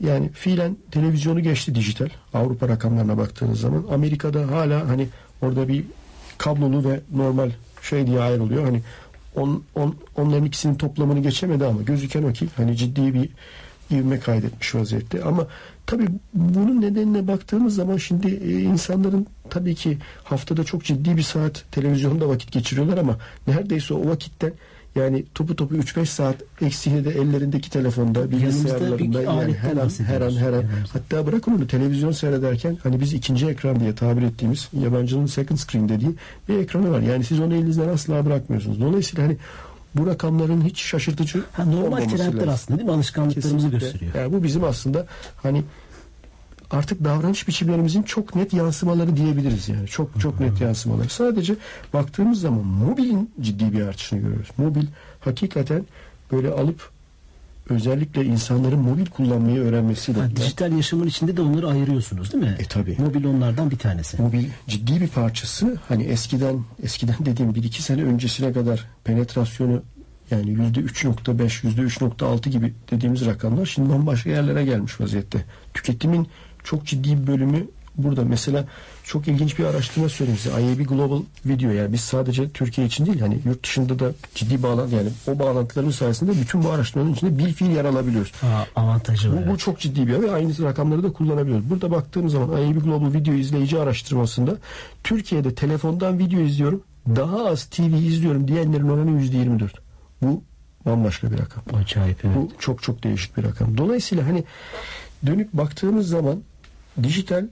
yani 0.00 0.30
fiilen 0.32 0.76
televizyonu 0.90 1.40
geçti 1.40 1.74
dijital. 1.74 2.08
Avrupa 2.34 2.68
rakamlarına 2.68 3.18
baktığınız 3.18 3.60
zaman. 3.60 3.84
Amerika'da 3.92 4.50
hala 4.50 4.88
hani 4.88 5.08
orada 5.42 5.68
bir 5.68 5.84
kablolu 6.38 6.90
ve 6.90 7.00
normal 7.14 7.50
şey 7.82 8.06
diye 8.06 8.20
ayrılıyor. 8.20 8.64
Hani 8.64 8.82
on, 9.34 9.62
on, 9.74 9.96
onların 10.16 10.44
ikisinin 10.44 10.74
toplamını 10.74 11.20
geçemedi 11.20 11.64
ama 11.64 11.82
gözüken 11.82 12.22
o 12.22 12.32
ki 12.32 12.48
hani 12.56 12.76
ciddi 12.76 13.14
bir 13.14 13.28
ivme 13.90 14.20
kaydetmiş 14.20 14.74
vaziyette. 14.74 15.22
Ama 15.22 15.46
tabii 15.86 16.08
bunun 16.34 16.80
nedenine 16.80 17.28
baktığımız 17.28 17.74
zaman 17.74 17.96
şimdi 17.96 18.28
e, 18.28 18.60
insanların 18.60 19.26
tabii 19.50 19.74
ki 19.74 19.98
haftada 20.24 20.64
çok 20.64 20.84
ciddi 20.84 21.16
bir 21.16 21.22
saat 21.22 21.64
televizyonda 21.72 22.28
vakit 22.28 22.52
geçiriyorlar 22.52 22.98
ama 22.98 23.16
neredeyse 23.46 23.94
o 23.94 24.08
vakitten 24.08 24.52
yani 24.96 25.24
topu 25.34 25.56
topu 25.56 25.74
3-5 25.76 26.06
saat 26.06 26.36
eksiğini 26.62 27.04
de 27.04 27.10
ellerindeki 27.10 27.70
telefonda, 27.70 28.30
bilgisayarlarında 28.30 29.22
yani 29.22 29.54
her 29.54 29.76
an, 29.76 29.90
her 30.06 30.20
an 30.20 30.30
her 30.36 30.52
an 30.52 30.64
hatta 30.92 31.26
bırakın 31.26 31.52
onu 31.54 31.66
televizyon 31.66 32.12
seyrederken 32.12 32.78
hani 32.82 33.00
biz 33.00 33.12
ikinci 33.12 33.46
ekran 33.46 33.80
diye 33.80 33.94
tabir 33.94 34.22
ettiğimiz 34.22 34.68
yabancının 34.82 35.26
second 35.26 35.58
screen 35.58 35.88
dediği 35.88 36.10
bir 36.48 36.58
ekranı 36.58 36.90
var. 36.90 37.00
Yani 37.00 37.24
siz 37.24 37.40
onu 37.40 37.54
elinizden 37.54 37.88
asla 37.88 38.26
bırakmıyorsunuz. 38.26 38.80
Dolayısıyla 38.80 39.24
hani 39.24 39.36
bu 39.94 40.06
rakamların 40.06 40.60
hiç 40.64 40.80
şaşırtıcı 40.82 41.42
Ha, 41.52 41.64
normal 41.64 41.96
trendler 42.08 42.34
lazım. 42.34 42.48
aslında 42.48 42.78
değil 42.78 42.88
mi? 42.88 42.94
Alışkanlıklarımızı 42.94 43.70
Kesinlikle. 43.70 43.78
gösteriyor. 43.78 44.14
Yani 44.14 44.32
bu 44.32 44.42
bizim 44.42 44.64
aslında 44.64 45.06
hani 45.42 45.62
artık 46.74 47.04
davranış 47.04 47.48
biçimlerimizin 47.48 48.02
çok 48.02 48.34
net 48.34 48.52
yansımaları 48.52 49.16
diyebiliriz 49.16 49.68
yani. 49.68 49.88
Çok 49.88 50.20
çok 50.20 50.40
net 50.40 50.60
yansımaları. 50.60 51.08
Sadece 51.08 51.54
baktığımız 51.92 52.40
zaman 52.40 52.66
mobilin 52.66 53.30
ciddi 53.40 53.72
bir 53.72 53.80
artışını 53.82 54.20
görüyoruz. 54.20 54.48
Mobil 54.56 54.86
hakikaten 55.20 55.86
böyle 56.32 56.48
alıp 56.50 56.90
özellikle 57.68 58.24
insanların 58.24 58.78
mobil 58.78 59.06
kullanmayı 59.06 59.60
öğrenmesiyle 59.60 60.20
Ha, 60.20 60.36
dijital 60.36 60.72
yaşamın 60.72 61.06
içinde 61.06 61.36
de 61.36 61.42
onları 61.42 61.68
ayırıyorsunuz 61.68 62.32
değil 62.32 62.44
mi? 62.44 62.56
E, 62.58 62.64
tabii. 62.64 62.96
Mobil 62.98 63.24
onlardan 63.24 63.70
bir 63.70 63.78
tanesi. 63.78 64.22
mobil 64.22 64.44
ciddi 64.68 65.00
bir 65.00 65.08
parçası 65.08 65.76
hani 65.88 66.02
eskiden 66.02 66.64
eskiden 66.82 67.16
dediğim 67.20 67.54
bir 67.54 67.64
iki 67.64 67.82
sene 67.82 68.02
öncesine 68.02 68.52
kadar 68.52 68.84
penetrasyonu 69.04 69.82
yani 70.30 70.50
yüzde 70.50 70.80
3.5 70.80 71.66
yüzde 71.66 71.80
3.6 71.80 72.48
gibi 72.48 72.74
dediğimiz 72.90 73.26
rakamlar 73.26 73.66
şimdi 73.66 73.90
bambaşka 73.90 74.30
yerlere 74.30 74.64
gelmiş 74.64 75.00
vaziyette. 75.00 75.44
Tüketimin 75.74 76.28
çok 76.64 76.86
ciddi 76.86 77.22
bir 77.22 77.26
bölümü 77.26 77.66
burada. 77.96 78.24
Mesela 78.24 78.64
çok 79.04 79.28
ilginç 79.28 79.58
bir 79.58 79.64
araştırma 79.64 80.08
söyleyeyim 80.08 80.40
size. 80.42 80.62
IAB 80.62 80.88
Global 80.88 81.22
Video 81.46 81.70
yani 81.70 81.92
biz 81.92 82.00
sadece 82.00 82.50
Türkiye 82.50 82.86
için 82.86 83.06
değil 83.06 83.20
hani 83.20 83.38
yurt 83.44 83.64
dışında 83.64 83.98
da 83.98 84.12
ciddi 84.34 84.62
bağlantı 84.62 84.94
yani 84.94 85.08
o 85.26 85.38
bağlantılarımız 85.38 85.94
sayesinde 85.94 86.32
bütün 86.32 86.64
bu 86.64 86.70
araştırmaların 86.70 87.14
içinde 87.14 87.38
bil 87.38 87.52
fiil 87.52 87.70
yer 87.70 87.84
alabiliyoruz. 87.84 88.32
Ha, 88.32 88.66
avantajı 88.76 89.32
var. 89.32 89.46
Bu, 89.46 89.52
bu 89.52 89.58
çok 89.58 89.80
ciddi 89.80 90.06
bir 90.06 90.22
ve 90.22 90.30
aynı 90.30 90.62
rakamları 90.62 91.02
da 91.02 91.12
kullanabiliyoruz. 91.12 91.70
Burada 91.70 91.90
baktığımız 91.90 92.32
zaman 92.32 92.62
IAB 92.62 92.84
Global 92.84 93.12
Video 93.12 93.34
izleyici 93.34 93.80
araştırmasında 93.80 94.56
Türkiye'de 95.04 95.54
telefondan 95.54 96.18
video 96.18 96.40
izliyorum 96.40 96.82
daha 97.08 97.46
az 97.46 97.64
TV 97.64 97.82
izliyorum 97.82 98.48
diyenlerin 98.48 98.88
oranı 98.88 99.10
%24. 99.10 99.68
Bu 100.22 100.42
bambaşka 100.86 101.32
bir 101.32 101.38
rakam. 101.38 101.64
Acayip 101.74 102.24
evet. 102.24 102.36
Bu 102.36 102.52
çok 102.58 102.82
çok 102.82 103.04
değişik 103.04 103.36
bir 103.36 103.44
rakam. 103.44 103.78
Dolayısıyla 103.78 104.26
hani 104.26 104.44
dönüp 105.26 105.52
baktığımız 105.52 106.08
zaman 106.08 106.42
dijital 107.02 107.46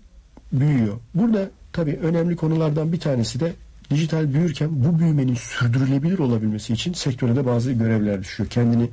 büyüyor. 0.52 1.00
Burada 1.14 1.50
tabii 1.72 1.98
önemli 2.02 2.36
konulardan 2.36 2.92
bir 2.92 3.00
tanesi 3.00 3.40
de 3.40 3.52
dijital 3.90 4.34
büyürken 4.34 4.68
bu 4.72 4.98
büyümenin 4.98 5.34
sürdürülebilir 5.34 6.18
olabilmesi 6.18 6.72
için 6.72 6.92
sektöre 6.92 7.36
de 7.36 7.46
bazı 7.46 7.72
görevler 7.72 8.20
düşüyor. 8.20 8.48
Kendini 8.50 8.90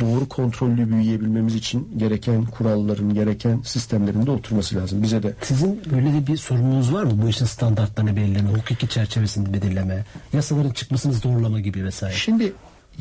doğru 0.00 0.28
kontrollü 0.28 0.90
büyüyebilmemiz 0.90 1.54
için 1.54 1.88
gereken 1.96 2.44
kuralların, 2.44 3.14
gereken 3.14 3.60
sistemlerin 3.64 4.26
de 4.26 4.30
oturması 4.30 4.76
lazım. 4.76 5.02
Bize 5.02 5.22
de 5.22 5.34
Sizin 5.42 5.80
böyle 5.92 6.12
de 6.12 6.26
bir 6.26 6.36
sorumluluğunuz 6.36 6.94
var 6.94 7.04
mı? 7.04 7.12
Bu 7.22 7.28
işin 7.28 7.44
standartlarını 7.44 8.16
belirleme, 8.16 8.48
hukuki 8.48 8.88
çerçevesini 8.88 9.52
belirleme, 9.52 10.04
yasaların 10.32 10.70
çıkmasını 10.70 11.12
zorlama 11.12 11.60
gibi 11.60 11.84
vesaire. 11.84 12.14
Şimdi 12.14 12.52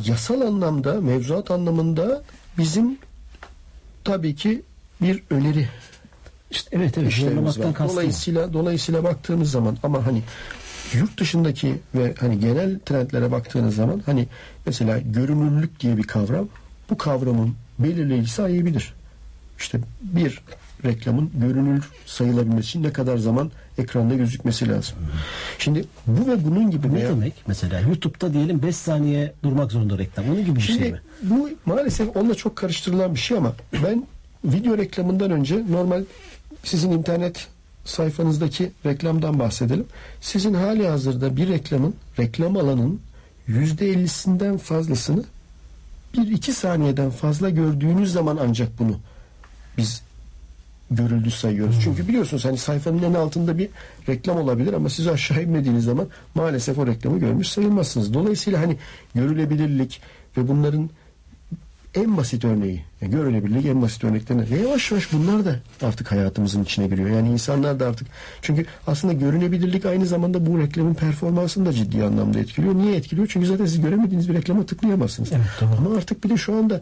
yasal 0.06 0.42
anlamda, 0.42 1.02
mevzuat 1.02 1.52
anlamında 1.52 2.24
bizim 2.58 2.98
tabii 4.04 4.36
ki 4.36 4.62
bir 5.02 5.24
öneri 5.30 5.68
İşte 6.52 6.70
evet 6.72 6.98
evet 6.98 7.14
zorlamaktan 7.14 7.74
kastım. 7.74 7.98
Dolayısıyla 7.98 8.54
dolayısıyla 8.54 9.04
baktığımız 9.04 9.52
zaman 9.52 9.78
ama 9.84 10.06
hani 10.06 10.22
yurt 10.94 11.20
dışındaki 11.20 11.76
ve 11.96 12.14
hani 12.20 12.40
genel 12.40 12.80
trendlere 12.80 13.32
baktığınız 13.32 13.76
zaman 13.76 14.02
hani 14.06 14.28
mesela 14.66 15.00
görünürlük 15.00 15.80
diye 15.80 15.98
bir 15.98 16.04
kavram 16.04 16.48
bu 16.90 16.98
kavramın 16.98 17.56
belirleyicisi 17.80 18.42
IAB'dir. 18.42 18.94
İşte 19.60 19.80
bir 20.02 20.42
reklamın 20.86 21.32
görünür 21.36 21.90
sayılabilmesi 22.06 22.68
için 22.68 22.84
ne 22.84 22.94
kadar 22.94 23.18
zaman 23.18 23.52
ekranda 23.78 24.16
gözükmesi 24.16 24.70
lazım. 24.70 24.96
Şimdi 25.60 25.86
bu 26.08 26.32
ve 26.32 26.46
bunun 26.46 26.72
gibi 26.72 26.94
Ne 26.94 27.02
demek 27.02 27.34
mesela 27.48 27.80
YouTube'da 27.80 28.34
diyelim 28.34 28.62
5 28.62 28.76
saniye 28.76 29.34
durmak 29.44 29.72
zorunda 29.72 29.98
reklam. 29.98 30.26
Onun 30.30 30.46
gibi 30.46 30.56
bir 30.56 30.62
Şimdi 30.62 30.80
şey 30.80 30.92
mi? 30.92 31.02
bu 31.24 31.50
maalesef 31.66 32.18
onunla 32.18 32.36
çok 32.36 32.56
karıştırılan 32.56 33.16
bir 33.16 33.20
şey 33.20 33.38
ama 33.38 33.54
ben 33.84 34.08
video 34.46 34.78
reklamından 34.78 35.32
önce 35.32 35.64
normal 35.70 36.04
sizin 36.68 36.92
internet 36.92 37.48
sayfanızdaki 37.86 38.72
reklamdan 38.86 39.40
bahsedelim. 39.40 39.86
Sizin 40.22 40.54
hali 40.54 40.88
hazırda 40.88 41.38
bir 41.38 41.48
reklamın 41.50 41.96
reklam 42.20 42.58
alanının 42.58 43.02
yüzde 43.48 43.90
ellisinden 43.90 44.58
fazlasını 44.58 45.24
bir 46.14 46.32
iki 46.32 46.54
saniyeden 46.54 47.10
fazla 47.10 47.50
gördüğünüz 47.50 48.12
zaman 48.12 48.38
ancak 48.42 48.80
bunu 48.80 49.00
biz 49.78 50.02
görüldü 50.92 51.32
sayıyoruz. 51.32 51.80
Çünkü 51.84 52.08
biliyorsunuz 52.08 52.46
hani 52.46 52.58
sayfanın 52.58 53.04
en 53.04 53.14
altında 53.14 53.58
bir 53.58 53.70
reklam 54.10 54.38
olabilir 54.38 54.74
ama 54.74 54.90
siz 54.90 55.08
aşağı 55.08 55.44
inmediğiniz 55.44 55.84
zaman 55.84 56.08
maalesef 56.36 56.78
o 56.78 56.88
reklamı 56.88 57.20
görmüş 57.20 57.48
sayılmazsınız. 57.48 58.14
Dolayısıyla 58.14 58.62
hani 58.62 58.78
görülebilirlik 59.16 60.02
ve 60.38 60.48
bunların 60.48 60.90
en 61.96 62.18
basit 62.18 62.46
örneği, 62.46 62.84
yani 63.02 63.12
görülebilirlik 63.12 63.66
en 63.66 63.82
basit 63.82 64.04
örneklerinden. 64.04 64.50
Ve 64.50 64.60
yavaş 64.60 64.92
yavaş 64.92 65.14
bunlar 65.14 65.46
da 65.46 65.56
artık 65.82 66.12
hayatımızın 66.12 66.64
içine 66.64 66.88
giriyor. 66.88 67.10
Yani 67.10 67.30
insanlar 67.30 67.80
da 67.80 67.88
artık 67.88 68.08
çünkü 68.42 68.66
aslında 68.88 69.14
görünebilirlik 69.14 69.86
aynı 69.86 70.06
zamanda 70.06 70.46
bu 70.46 70.60
reklamın 70.60 70.94
performansını 70.94 71.66
da 71.66 71.74
ciddi 71.74 72.04
anlamda 72.04 72.40
etkiliyor. 72.40 72.76
Niye 72.76 72.96
etkiliyor? 72.96 73.28
Çünkü 73.32 73.48
zaten 73.48 73.66
siz 73.66 73.82
göremediğiniz 73.82 74.30
bir 74.30 74.34
reklama 74.34 74.66
tıklayamazsınız. 74.66 75.32
Evet, 75.32 75.48
doğru. 75.62 75.88
Ama 75.88 75.98
artık 75.98 76.24
bir 76.24 76.30
de 76.30 76.38
şu 76.38 76.56
anda 76.56 76.82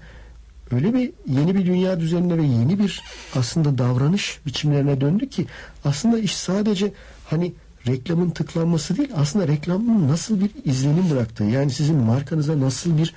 öyle 0.71 0.93
bir 0.93 1.11
yeni 1.27 1.55
bir 1.55 1.65
dünya 1.65 1.99
düzenine 1.99 2.37
ve 2.37 2.43
yeni 2.43 2.79
bir 2.79 3.03
aslında 3.35 3.77
davranış 3.77 4.39
biçimlerine 4.45 5.01
döndük 5.01 5.31
ki 5.31 5.45
aslında 5.85 6.19
iş 6.19 6.35
sadece 6.35 6.91
hani 7.25 7.53
reklamın 7.87 8.29
tıklanması 8.29 8.97
değil 8.97 9.09
aslında 9.15 9.47
reklamın 9.47 10.07
nasıl 10.07 10.39
bir 10.39 10.49
izlenim 10.63 11.09
bıraktığı 11.11 11.43
yani 11.43 11.71
sizin 11.71 11.95
markanıza 11.95 12.59
nasıl 12.59 12.97
bir 12.97 13.13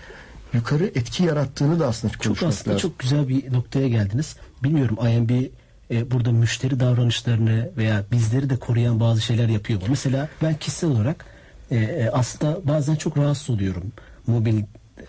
yukarı 0.54 0.84
etki 0.86 1.24
yarattığını 1.24 1.80
da 1.80 1.86
aslında 1.86 2.12
Çok 2.12 2.22
konuşmak 2.24 2.52
aslında 2.52 2.74
lazım. 2.74 2.88
çok 2.88 2.98
güzel 2.98 3.28
bir 3.28 3.52
noktaya 3.52 3.88
geldiniz. 3.88 4.36
Bilmiyorum 4.62 4.98
IMB 5.08 5.30
e, 5.90 6.10
burada 6.10 6.32
müşteri 6.32 6.80
davranışlarını 6.80 7.70
veya 7.76 8.04
bizleri 8.12 8.50
de 8.50 8.56
koruyan 8.56 9.00
bazı 9.00 9.20
şeyler 9.20 9.48
yapıyor? 9.48 9.80
Mesela 9.88 10.28
ben 10.42 10.54
kişisel 10.54 10.90
olarak 10.90 11.24
e, 11.70 11.76
e, 11.76 12.10
aslında 12.12 12.58
bazen 12.64 12.94
çok 12.96 13.18
rahatsız 13.18 13.50
oluyorum. 13.50 13.92
Mobil 14.26 14.62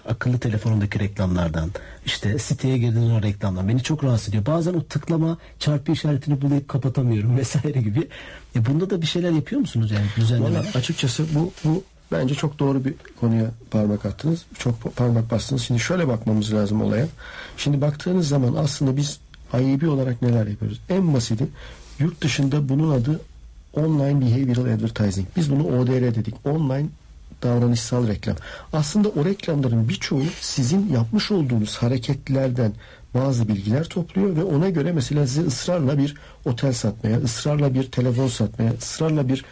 akıllı 0.09 0.39
telefonundaki 0.39 0.99
reklamlardan, 0.99 1.71
işte 2.05 2.39
siteye 2.39 2.77
girdiğin 2.77 3.09
o 3.09 3.21
reklamdan 3.21 3.67
beni 3.69 3.83
çok 3.83 4.03
rahatsız 4.03 4.29
ediyor. 4.29 4.45
Bazen 4.45 4.73
o 4.73 4.83
tıklama 4.83 5.37
çarpı 5.59 5.91
işaretini 5.91 6.41
bulayıp 6.41 6.67
kapatamıyorum 6.67 7.37
vesaire 7.37 7.81
gibi. 7.81 8.07
E 8.55 8.65
bunda 8.65 8.89
da 8.89 9.01
bir 9.01 9.07
şeyler 9.07 9.31
yapıyor 9.31 9.61
musunuz 9.61 9.91
yani 9.91 10.05
düzenleme? 10.17 10.55
Vallahi 10.55 10.77
açıkçası 10.77 11.25
bu 11.35 11.51
bu 11.63 11.83
bence 12.11 12.35
çok 12.35 12.59
doğru 12.59 12.85
bir 12.85 12.93
konuya 13.19 13.51
parmak 13.71 14.05
attınız. 14.05 14.45
Çok 14.59 14.95
parmak 14.95 15.31
bastınız. 15.31 15.61
Şimdi 15.61 15.79
şöyle 15.79 16.07
bakmamız 16.07 16.53
lazım 16.53 16.81
olaya. 16.81 17.07
Şimdi 17.57 17.81
baktığınız 17.81 18.27
zaman 18.27 18.55
aslında 18.55 18.97
biz 18.97 19.19
IAB 19.53 19.87
olarak 19.87 20.21
neler 20.21 20.47
yapıyoruz? 20.47 20.81
En 20.89 21.13
basiti 21.13 21.47
yurt 21.99 22.21
dışında 22.21 22.69
bunun 22.69 22.91
adı 22.91 23.21
Online 23.73 24.21
Behavioral 24.21 24.73
Advertising. 24.73 25.27
Biz 25.35 25.51
bunu 25.51 25.67
ODR 25.67 26.15
dedik. 26.15 26.35
Online 26.45 26.87
davranışsal 27.43 28.07
reklam. 28.07 28.35
Aslında 28.73 29.09
o 29.09 29.25
reklamların 29.25 29.89
birçoğu 29.89 30.23
sizin 30.41 30.89
yapmış 30.93 31.31
olduğunuz 31.31 31.77
hareketlerden 31.77 32.73
bazı 33.13 33.47
bilgiler 33.47 33.83
topluyor 33.83 34.35
ve 34.35 34.43
ona 34.43 34.69
göre 34.69 34.91
mesela 34.91 35.27
size 35.27 35.41
ısrarla 35.41 35.97
bir 35.97 36.15
otel 36.45 36.73
satmaya, 36.73 37.17
ısrarla 37.17 37.73
bir 37.73 37.91
telefon 37.91 38.27
satmaya, 38.27 38.73
ısrarla 38.73 39.29
bir 39.29 39.45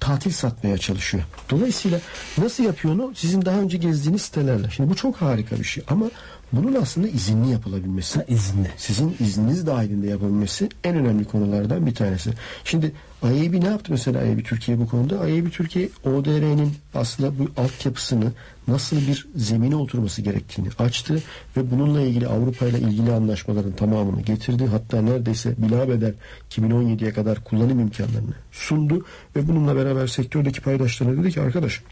tatil 0.00 0.30
satmaya 0.30 0.78
çalışıyor. 0.78 1.24
Dolayısıyla 1.50 2.00
nasıl 2.38 2.64
yapıyor 2.64 2.94
onu? 2.94 3.12
Sizin 3.14 3.44
daha 3.44 3.58
önce 3.58 3.78
gezdiğiniz 3.78 4.22
sitelerle. 4.22 4.70
Şimdi 4.70 4.90
bu 4.90 4.94
çok 4.94 5.16
harika 5.16 5.56
bir 5.58 5.64
şey 5.64 5.84
ama 5.88 6.06
bunun 6.52 6.74
aslında 6.74 7.08
izinli 7.08 7.50
yapılabilmesi. 7.50 8.18
Ha, 8.18 8.24
izinli. 8.28 8.70
Sizin 8.76 9.16
izniniz 9.20 9.66
dahilinde 9.66 10.06
yapabilmesi 10.06 10.68
en 10.84 10.96
önemli 10.96 11.24
konulardan 11.24 11.86
bir 11.86 11.94
tanesi. 11.94 12.30
Şimdi 12.64 12.92
IAB 13.22 13.62
ne 13.62 13.66
yaptı 13.66 13.92
mesela 13.92 14.24
IAB 14.24 14.44
Türkiye 14.44 14.78
bu 14.78 14.88
konuda? 14.88 15.28
IAB 15.28 15.50
Türkiye 15.50 15.88
ODR'nin 16.04 16.74
aslında 16.94 17.38
bu 17.38 17.60
altyapısını 17.60 18.32
nasıl 18.68 18.96
bir 18.96 19.26
zemine 19.36 19.76
oturması 19.76 20.22
gerektiğini 20.22 20.68
açtı 20.78 21.22
ve 21.56 21.70
bununla 21.70 22.00
ilgili 22.00 22.26
Avrupa 22.26 22.66
ile 22.66 22.78
ilgili 22.78 23.12
anlaşmaların 23.12 23.72
tamamını 23.72 24.20
getirdi. 24.20 24.66
Hatta 24.66 25.02
neredeyse 25.02 25.54
bilabeder 25.58 26.12
2017'ye 26.50 27.12
kadar 27.12 27.44
kullanım 27.44 27.80
imkanlarını 27.80 28.34
sundu 28.52 29.04
ve 29.36 29.48
bununla 29.48 29.76
beraber 29.76 30.06
sektördeki 30.06 30.60
paydaşlarına 30.60 31.22
dedi 31.22 31.32
ki 31.32 31.40
arkadaş 31.40 31.82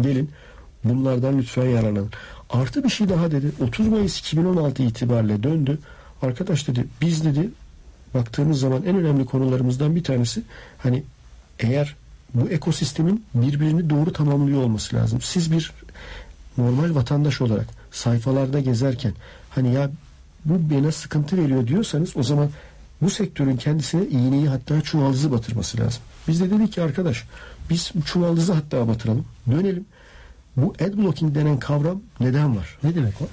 gelin 0.00 0.30
bunlardan 0.84 1.38
lütfen 1.38 1.66
yararlanın. 1.66 2.10
Artı 2.52 2.84
bir 2.84 2.88
şey 2.88 3.08
daha 3.08 3.30
dedi. 3.30 3.52
30 3.60 3.88
Mayıs 3.88 4.18
2016 4.18 4.82
itibariyle 4.82 5.42
döndü. 5.42 5.78
Arkadaş 6.22 6.68
dedi 6.68 6.86
biz 7.00 7.24
dedi 7.24 7.50
baktığımız 8.14 8.60
zaman 8.60 8.82
en 8.82 8.96
önemli 8.96 9.24
konularımızdan 9.24 9.96
bir 9.96 10.04
tanesi 10.04 10.42
hani 10.78 11.02
eğer 11.58 11.96
bu 12.34 12.48
ekosistemin 12.48 13.24
birbirini 13.34 13.90
doğru 13.90 14.12
tamamlıyor 14.12 14.62
olması 14.62 14.96
lazım. 14.96 15.20
Siz 15.20 15.52
bir 15.52 15.72
normal 16.58 16.94
vatandaş 16.94 17.40
olarak 17.40 17.66
sayfalarda 17.90 18.60
gezerken 18.60 19.12
hani 19.50 19.74
ya 19.74 19.90
bu 20.44 20.74
bana 20.74 20.92
sıkıntı 20.92 21.36
veriyor 21.36 21.66
diyorsanız 21.66 22.16
o 22.16 22.22
zaman 22.22 22.50
bu 23.02 23.10
sektörün 23.10 23.56
kendisine 23.56 24.06
iğneyi 24.06 24.48
hatta 24.48 24.80
çuvaldızı 24.80 25.32
batırması 25.32 25.78
lazım. 25.78 26.02
Biz 26.28 26.40
de 26.40 26.50
dedik 26.50 26.72
ki 26.72 26.82
arkadaş 26.82 27.24
biz 27.70 27.92
çuvaldızı 28.06 28.52
hatta 28.52 28.88
batıralım. 28.88 29.24
Dönelim. 29.50 29.84
Bu 30.62 30.74
adblocking 30.84 31.34
denen 31.34 31.58
kavram 31.58 32.00
neden 32.20 32.56
var? 32.56 32.78
Ne 32.84 32.94
demek 32.94 33.14
o? 33.20 33.24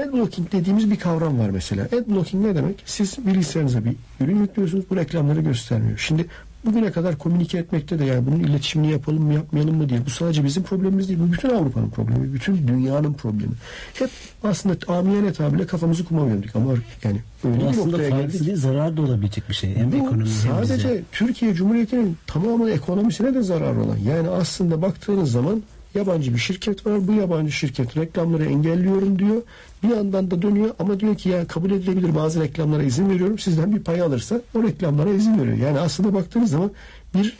Adblocking 0.00 0.52
dediğimiz 0.52 0.90
bir 0.90 0.96
kavram 0.96 1.38
var 1.38 1.50
mesela. 1.50 1.84
Adblocking 1.84 2.46
ne 2.46 2.54
demek? 2.54 2.82
Siz 2.86 3.26
bilgisayarınıza 3.26 3.84
bir 3.84 3.96
ürün 4.20 4.40
yüklüyorsunuz. 4.40 4.84
Bu 4.90 4.96
reklamları 4.96 5.40
göstermiyor. 5.40 5.98
Şimdi 5.98 6.26
bugüne 6.66 6.92
kadar 6.92 7.18
komünike 7.18 7.58
etmekte 7.58 7.98
de 7.98 8.04
yani 8.04 8.26
bunun 8.26 8.40
iletişimini 8.40 8.92
yapalım 8.92 9.22
mı 9.22 9.34
yapmayalım 9.34 9.76
mı 9.76 9.88
değil. 9.88 10.00
Bu 10.06 10.10
sadece 10.10 10.44
bizim 10.44 10.62
problemimiz 10.62 11.08
değil. 11.08 11.20
Bu 11.28 11.32
bütün 11.32 11.50
Avrupa'nın 11.50 11.90
problemi. 11.90 12.34
Bütün 12.34 12.68
dünyanın 12.68 13.12
problemi. 13.12 13.52
Hep 13.94 14.10
aslında 14.44 14.92
amiyane 14.92 15.32
tabirle 15.32 15.66
kafamızı 15.66 16.04
kuma 16.04 16.26
gömdük. 16.28 16.56
Ama 16.56 16.72
yani 17.04 17.20
öyle 17.44 17.56
Bu 17.56 17.60
bir 17.60 17.66
aslında 17.66 17.86
noktaya 17.86 18.08
geldik. 18.10 18.46
değil 18.46 18.56
zarar 18.56 18.96
da 18.96 19.02
olabilecek 19.02 19.48
bir 19.48 19.54
şey. 19.54 19.76
Hem 19.76 19.92
Bu 19.92 19.96
ekonomi 19.96 20.18
hem 20.20 20.26
sadece 20.26 20.74
bize. 20.88 21.02
Türkiye 21.12 21.54
Cumhuriyeti'nin 21.54 22.16
tamamı 22.26 22.70
ekonomisine 22.70 23.34
de 23.34 23.42
zarar 23.42 23.76
olan. 23.76 23.96
Yani 23.96 24.28
aslında 24.28 24.82
baktığınız 24.82 25.32
zaman 25.32 25.62
yabancı 25.94 26.34
bir 26.34 26.38
şirket 26.38 26.86
var. 26.86 27.08
Bu 27.08 27.12
yabancı 27.12 27.52
şirket 27.52 27.96
reklamları 27.96 28.44
engelliyorum 28.44 29.18
diyor. 29.18 29.42
Bir 29.82 29.88
yandan 29.88 30.30
da 30.30 30.42
dönüyor 30.42 30.74
ama 30.78 31.00
diyor 31.00 31.14
ki 31.14 31.28
ya 31.28 31.46
kabul 31.46 31.70
edilebilir 31.70 32.14
bazı 32.14 32.40
reklamlara 32.42 32.82
izin 32.82 33.10
veriyorum. 33.10 33.38
Sizden 33.38 33.74
bir 33.74 33.80
pay 33.80 34.00
alırsa 34.00 34.40
o 34.54 34.62
reklamlara 34.62 35.10
izin 35.10 35.40
veriyor. 35.40 35.56
Yani 35.56 35.78
aslında 35.78 36.14
baktığınız 36.14 36.50
zaman 36.50 36.70
bir 37.14 37.36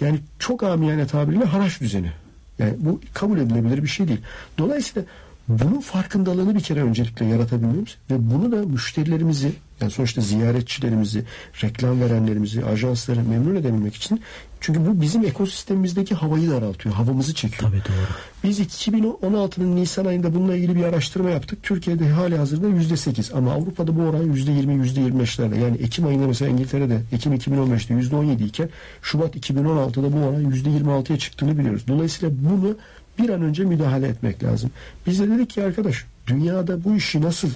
yani 0.00 0.20
çok 0.38 0.62
amiyane 0.62 1.06
tabiriyle 1.06 1.44
haraç 1.44 1.80
düzeni. 1.80 2.12
Yani 2.58 2.74
bu 2.78 3.00
kabul 3.14 3.38
edilebilir 3.38 3.82
bir 3.82 3.88
şey 3.88 4.08
değil. 4.08 4.20
Dolayısıyla 4.58 5.08
bunun 5.48 5.80
farkındalığını 5.80 6.54
bir 6.54 6.60
kere 6.60 6.82
öncelikle 6.82 7.26
yaratabilmemiz 7.26 7.96
ve 8.10 8.30
bunu 8.30 8.52
da 8.52 8.56
müşterilerimizi 8.56 9.52
yani 9.80 9.90
sonuçta 9.90 10.20
ziyaretçilerimizi, 10.20 11.24
reklam 11.62 12.00
verenlerimizi, 12.00 12.64
ajansları 12.64 13.22
memnun 13.22 13.56
edebilmek 13.56 13.94
için 13.94 14.20
çünkü 14.62 14.86
bu 14.86 15.00
bizim 15.00 15.24
ekosistemimizdeki 15.24 16.14
havayı 16.14 16.50
daraltıyor, 16.50 16.94
havamızı 16.94 17.34
çekiyor. 17.34 17.70
Tabii 17.70 17.82
doğru. 17.82 18.06
Biz 18.44 18.60
2016'nın 18.60 19.76
Nisan 19.76 20.04
ayında 20.04 20.34
bununla 20.34 20.56
ilgili 20.56 20.76
bir 20.76 20.84
araştırma 20.84 21.30
yaptık. 21.30 21.62
Türkiye'de 21.62 22.08
hali 22.08 22.36
hazırda 22.36 22.68
%8 22.68 23.34
ama 23.34 23.52
Avrupa'da 23.52 23.96
bu 23.96 24.02
oran 24.02 24.34
%20, 24.34 24.86
%25'lerde. 24.86 25.58
Yani 25.60 25.76
Ekim 25.76 26.06
ayında 26.06 26.26
mesela 26.26 26.50
İngiltere'de 26.50 27.00
Ekim 27.12 27.34
2015'te 27.34 27.94
%17 27.94 28.44
iken 28.44 28.68
Şubat 29.02 29.36
2016'da 29.36 30.12
bu 30.12 30.16
oran 30.16 30.52
%26'ya 30.52 31.18
çıktığını 31.18 31.58
biliyoruz. 31.58 31.84
Dolayısıyla 31.88 32.34
bunu 32.50 32.76
bir 33.18 33.28
an 33.28 33.42
önce 33.42 33.64
müdahale 33.64 34.08
etmek 34.08 34.44
lazım. 34.44 34.70
Biz 35.06 35.20
de 35.20 35.28
dedik 35.28 35.50
ki 35.50 35.62
arkadaş 35.62 36.04
dünyada 36.26 36.84
bu 36.84 36.96
işi 36.96 37.22
nasıl 37.22 37.48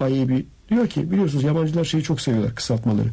IAB 0.00 0.40
diyor 0.70 0.86
ki 0.88 1.10
biliyorsunuz 1.10 1.44
yabancılar 1.44 1.84
şeyi 1.84 2.02
çok 2.02 2.20
seviyorlar 2.20 2.54
kısaltmaları. 2.54 3.08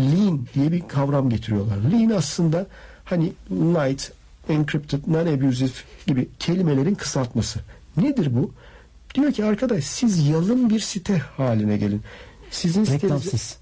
Lean 0.00 0.46
diye 0.54 0.72
bir 0.72 0.88
kavram 0.88 1.30
getiriyorlar. 1.30 1.76
Lean 1.92 2.10
aslında 2.10 2.66
hani 3.04 3.32
light, 3.50 4.12
encrypted, 4.48 5.04
non-abusive 5.04 5.70
gibi 6.06 6.28
kelimelerin 6.38 6.94
kısaltması. 6.94 7.60
Nedir 7.96 8.36
bu? 8.36 8.52
Diyor 9.14 9.32
ki 9.32 9.44
arkadaş 9.44 9.84
siz 9.84 10.28
yalın 10.28 10.70
bir 10.70 10.80
site 10.80 11.18
haline 11.18 11.76
gelin. 11.76 12.02
Sizin 12.50 12.84
sitenize- 12.84 12.94
Reklamsız. 13.04 13.56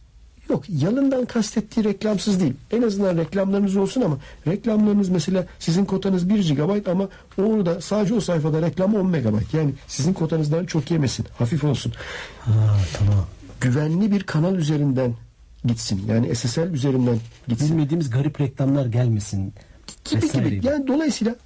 Yok 0.50 0.64
yalından 0.68 1.24
kastettiği 1.24 1.86
reklamsız 1.86 2.40
değil. 2.40 2.54
En 2.70 2.82
azından 2.82 3.16
reklamlarınız 3.16 3.76
olsun 3.76 4.00
ama 4.00 4.18
reklamlarınız 4.46 5.08
mesela 5.08 5.46
sizin 5.58 5.84
kotanız 5.84 6.28
1 6.28 6.54
GB 6.54 6.88
ama 6.88 7.08
orada 7.38 7.80
sadece 7.80 8.14
o 8.14 8.20
sayfada 8.20 8.62
reklam 8.62 8.94
10 8.94 9.06
MB. 9.06 9.14
Yani 9.52 9.72
sizin 9.86 10.12
kotanızdan 10.12 10.66
çok 10.66 10.90
yemesin. 10.90 11.26
Hafif 11.38 11.64
olsun. 11.64 11.92
Ha 12.40 12.76
tamam. 12.98 13.26
Güvenli 13.60 14.10
bir 14.10 14.22
kanal 14.22 14.56
üzerinden 14.56 15.14
gitsin. 15.64 16.02
Yani 16.08 16.36
SSL 16.36 16.72
üzerinden 16.72 17.18
gitsin. 17.48 17.68
Bilmediğimiz 17.68 18.10
garip 18.10 18.40
reklamlar 18.40 18.86
gelmesin. 18.86 19.54
gibi 20.10 20.22
vesaire 20.22 20.48
gibi. 20.48 20.66
Yani 20.66 20.86
dolayısıyla 20.86 21.36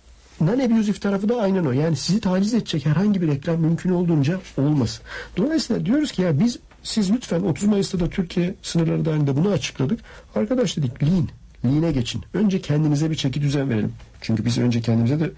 non-abusive 0.40 1.00
tarafı 1.00 1.28
da 1.28 1.36
aynen 1.36 1.64
o. 1.64 1.72
Yani 1.72 1.96
sizi 1.96 2.20
taciz 2.20 2.54
edecek 2.54 2.86
herhangi 2.86 3.22
bir 3.22 3.28
reklam 3.28 3.60
mümkün 3.60 3.90
olduğunca 3.90 4.40
olmasın. 4.56 5.02
Dolayısıyla 5.36 5.86
diyoruz 5.86 6.12
ki 6.12 6.22
ya 6.22 6.40
biz 6.40 6.58
siz 6.82 7.10
lütfen 7.10 7.40
30 7.40 7.68
Mayıs'ta 7.68 8.00
da 8.00 8.08
Türkiye 8.08 8.54
sınırları 8.62 9.04
dahilinde 9.04 9.36
bunu 9.36 9.48
açıkladık. 9.48 10.00
Arkadaş 10.34 10.76
dedik 10.76 11.02
lean, 11.02 11.28
lean'e 11.64 11.92
geçin. 11.92 12.22
Önce 12.34 12.60
kendinize 12.60 13.10
bir 13.10 13.14
çeki 13.14 13.42
düzen 13.42 13.70
verelim. 13.70 13.92
Çünkü 14.20 14.44
biz 14.44 14.58
önce 14.58 14.80
kendimize 14.80 15.20
de 15.20 15.30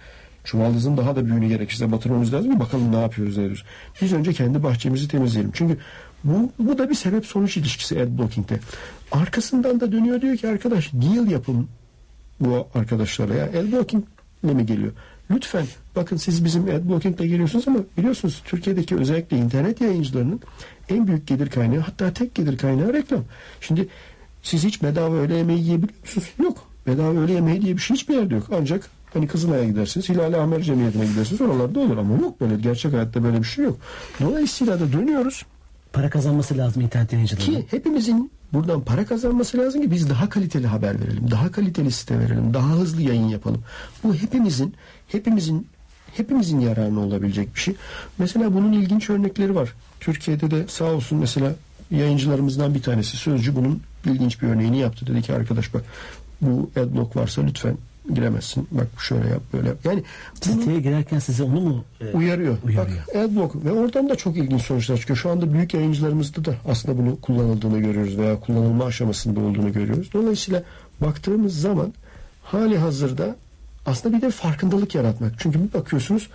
çuvaldızın 0.44 0.96
daha 0.96 1.16
da 1.16 1.26
büyüğünü 1.26 1.48
gerekirse 1.48 1.92
batırmamız 1.92 2.34
lazım. 2.34 2.60
Bakalım 2.60 2.92
ne 2.92 3.00
yapıyoruz 3.00 3.36
diyoruz. 3.36 3.64
Biz 4.02 4.12
önce 4.12 4.32
kendi 4.32 4.62
bahçemizi 4.62 5.08
temizleyelim. 5.08 5.52
Çünkü 5.54 5.78
bu, 6.24 6.52
bu 6.58 6.78
da 6.78 6.90
bir 6.90 6.94
sebep 6.94 7.26
sonuç 7.26 7.56
ilişkisi 7.56 8.00
adblocking'de. 8.02 8.60
Arkasından 9.12 9.80
da 9.80 9.92
dönüyor 9.92 10.20
diyor 10.20 10.36
ki 10.36 10.48
arkadaş 10.48 10.92
deal 10.92 11.30
yapın 11.30 11.68
bu 12.40 12.68
arkadaşlara. 12.74 13.34
Ya 13.34 13.44
adblocking 13.44 14.04
ne 14.44 14.52
mi 14.52 14.66
geliyor? 14.66 14.92
Lütfen 15.30 15.66
bakın 15.96 16.16
siz 16.16 16.44
bizim 16.44 16.62
adblocking 16.62 17.20
ile 17.20 17.28
geliyorsunuz 17.28 17.68
ama 17.68 17.78
biliyorsunuz 17.98 18.42
Türkiye'deki 18.44 18.96
özellikle 18.96 19.36
internet 19.36 19.80
yayıncılarının 19.80 20.40
en 20.88 21.06
büyük 21.06 21.26
gelir 21.26 21.50
kaynağı 21.50 21.80
hatta 21.80 22.12
tek 22.12 22.34
gelir 22.34 22.58
kaynağı 22.58 22.92
reklam. 22.92 23.24
Şimdi 23.60 23.88
siz 24.42 24.64
hiç 24.64 24.82
bedava 24.82 25.14
öğle 25.14 25.36
yemeği 25.36 25.60
yiyebiliyor 25.60 26.00
musunuz? 26.00 26.28
Yok. 26.38 26.58
Bedava 26.86 27.18
öğle 27.18 27.32
yemeği 27.32 27.62
diye 27.62 27.76
bir 27.76 27.80
şey 27.80 27.96
hiçbir 27.96 28.14
yerde 28.14 28.34
yok. 28.34 28.46
Ancak 28.60 28.90
hani 29.12 29.26
Kızılay'a 29.26 29.64
gidersiniz, 29.64 30.08
Hilal 30.08 30.32
Amer 30.32 30.60
Cemiyeti'ne 30.62 31.06
gidersiniz. 31.06 31.40
Oralarda 31.40 31.80
olur 31.80 31.96
ama 31.96 32.16
yok 32.16 32.40
böyle. 32.40 32.56
Gerçek 32.56 32.92
hayatta 32.92 33.24
böyle 33.24 33.38
bir 33.38 33.44
şey 33.44 33.64
yok. 33.64 33.76
Dolayısıyla 34.20 34.80
da 34.80 34.92
dönüyoruz. 34.92 35.46
Para 35.92 36.10
kazanması 36.10 36.58
lazım 36.58 36.82
internet 36.82 37.12
yayıncılığının. 37.12 37.44
Ki 37.44 37.66
hepimizin 37.70 38.30
buradan 38.52 38.80
para 38.80 39.06
kazanması 39.06 39.58
lazım 39.58 39.82
ki 39.82 39.90
biz 39.90 40.10
daha 40.10 40.28
kaliteli 40.28 40.66
haber 40.66 41.00
verelim, 41.00 41.30
daha 41.30 41.50
kaliteli 41.52 41.90
site 41.90 42.18
verelim, 42.18 42.54
daha 42.54 42.68
hızlı 42.68 43.02
yayın 43.02 43.28
yapalım. 43.28 43.62
Bu 44.04 44.14
hepimizin 44.14 44.74
hepimizin 45.08 45.66
hepimizin 46.16 46.60
yararına 46.60 47.00
olabilecek 47.00 47.54
bir 47.54 47.60
şey. 47.60 47.74
Mesela 48.18 48.54
bunun 48.54 48.72
ilginç 48.72 49.10
örnekleri 49.10 49.54
var. 49.54 49.74
Türkiye'de 50.00 50.50
de 50.50 50.64
sağ 50.68 50.84
olsun 50.84 51.18
mesela 51.18 51.54
yayıncılarımızdan 51.90 52.74
bir 52.74 52.82
tanesi 52.82 53.16
Sözcü 53.16 53.56
bunun 53.56 53.82
ilginç 54.04 54.42
bir 54.42 54.48
örneğini 54.48 54.78
yaptı. 54.78 55.06
Dedi 55.06 55.22
ki 55.22 55.32
arkadaş 55.32 55.74
bak 55.74 55.84
bu 56.40 56.70
adblock 56.76 57.16
varsa 57.16 57.42
lütfen 57.42 57.76
giremezsin. 58.14 58.68
Bak 58.70 58.86
şöyle 58.98 59.28
yap 59.28 59.42
böyle 59.52 59.68
yap. 59.68 59.78
Yani 59.84 60.02
bunu 60.46 60.60
Siteye 60.60 60.80
girerken 60.80 61.18
size 61.18 61.42
onu 61.42 61.60
mu 61.60 61.84
e, 62.00 62.16
uyarıyor. 62.16 62.56
uyarıyor? 62.64 62.98
Bak 63.08 63.16
Adblock 63.16 63.64
ve 63.64 63.72
oradan 63.72 64.08
da 64.08 64.16
çok 64.16 64.36
ilginç 64.36 64.62
sonuçlar 64.62 64.96
çıkıyor. 64.96 65.16
Şu 65.16 65.30
anda 65.30 65.52
büyük 65.52 65.74
yayıncılarımızda 65.74 66.44
da 66.44 66.54
aslında 66.68 66.98
bunu 66.98 67.20
kullanıldığını 67.20 67.78
görüyoruz 67.78 68.18
veya 68.18 68.40
kullanılma 68.40 68.84
aşamasında 68.84 69.40
olduğunu 69.40 69.72
görüyoruz. 69.72 70.10
Dolayısıyla 70.12 70.62
baktığımız 71.00 71.60
zaman 71.60 71.92
hali 72.42 72.78
hazırda 72.78 73.36
aslında 73.86 74.16
bir 74.16 74.22
de 74.22 74.30
farkındalık 74.30 74.94
yaratmak. 74.94 75.32
Çünkü 75.38 75.62
bir 75.62 75.72
bakıyorsunuz 75.72 76.28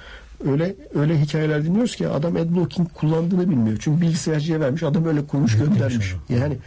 öyle 0.46 0.76
öyle 0.96 1.22
hikayeler 1.22 1.66
dinliyoruz 1.66 1.96
ki 1.96 2.08
adam 2.08 2.36
adblocking 2.36 2.94
kullandığını 2.94 3.50
bilmiyor. 3.50 3.78
Çünkü 3.80 4.02
bilgisayarcıya 4.02 4.60
vermiş 4.60 4.84
adam 4.84 5.06
öyle 5.06 5.26
kurmuş 5.26 5.58
göndermiş. 5.58 6.14
Yani 6.30 6.58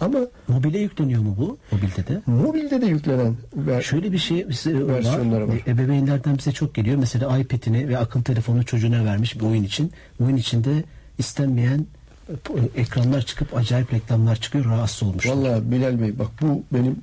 ama 0.00 0.18
Mobile 0.48 0.78
yükleniyor 0.78 1.22
mu 1.22 1.34
bu? 1.38 1.58
Mobilde 1.72 2.06
de. 2.06 2.20
mobilde 2.26 2.80
de 2.80 2.86
yüklenen 2.86 3.36
ver, 3.56 3.82
Şöyle 3.82 4.12
bir 4.12 4.18
şey 4.18 4.48
bize 4.48 4.74
var. 4.86 5.00
var. 5.30 5.60
Ebeveynlerden 5.66 6.38
bize 6.38 6.52
çok 6.52 6.74
geliyor. 6.74 6.96
Mesela 6.96 7.38
iPad'ini 7.38 7.88
ve 7.88 7.98
akıllı 7.98 8.24
telefonu 8.24 8.64
çocuğuna 8.64 9.04
vermiş 9.04 9.40
bir 9.40 9.44
oyun 9.44 9.64
için. 9.64 9.92
Oyun 10.20 10.36
içinde 10.36 10.84
istenmeyen 11.18 11.86
e, 12.30 12.80
ekranlar 12.80 13.22
çıkıp 13.22 13.56
acayip 13.56 13.92
reklamlar 13.92 14.36
çıkıyor. 14.36 14.64
Rahatsız 14.64 15.02
olmuş. 15.02 15.26
Vallahi 15.28 15.70
Bilal 15.70 16.00
Bey 16.00 16.18
bak 16.18 16.28
bu 16.42 16.62
benim 16.72 16.96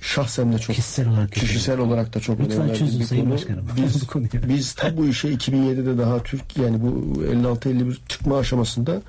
şahsen 0.00 0.52
de 0.52 0.58
çok 0.58 0.76
Kişisel 0.76 1.08
olarak 1.08 1.32
kişisel 1.32 1.78
olarak 1.78 2.14
da 2.14 2.20
çok 2.20 2.40
Lütfen 2.40 2.60
önemli 2.60 2.78
çözün 2.78 3.00
bir 3.00 3.04
Sayın 3.04 3.22
konu. 3.24 3.34
Başkanım. 3.34 3.68
Biz 3.76 4.48
biz 4.48 4.72
tam 4.72 4.96
bu 4.96 5.06
işe 5.06 5.28
2007'de 5.32 5.98
daha 5.98 6.22
Türk 6.22 6.56
yani 6.56 6.78
bu 6.82 7.22
56-51 7.22 7.96
çıkma 8.08 8.38
aşamasında 8.38 9.02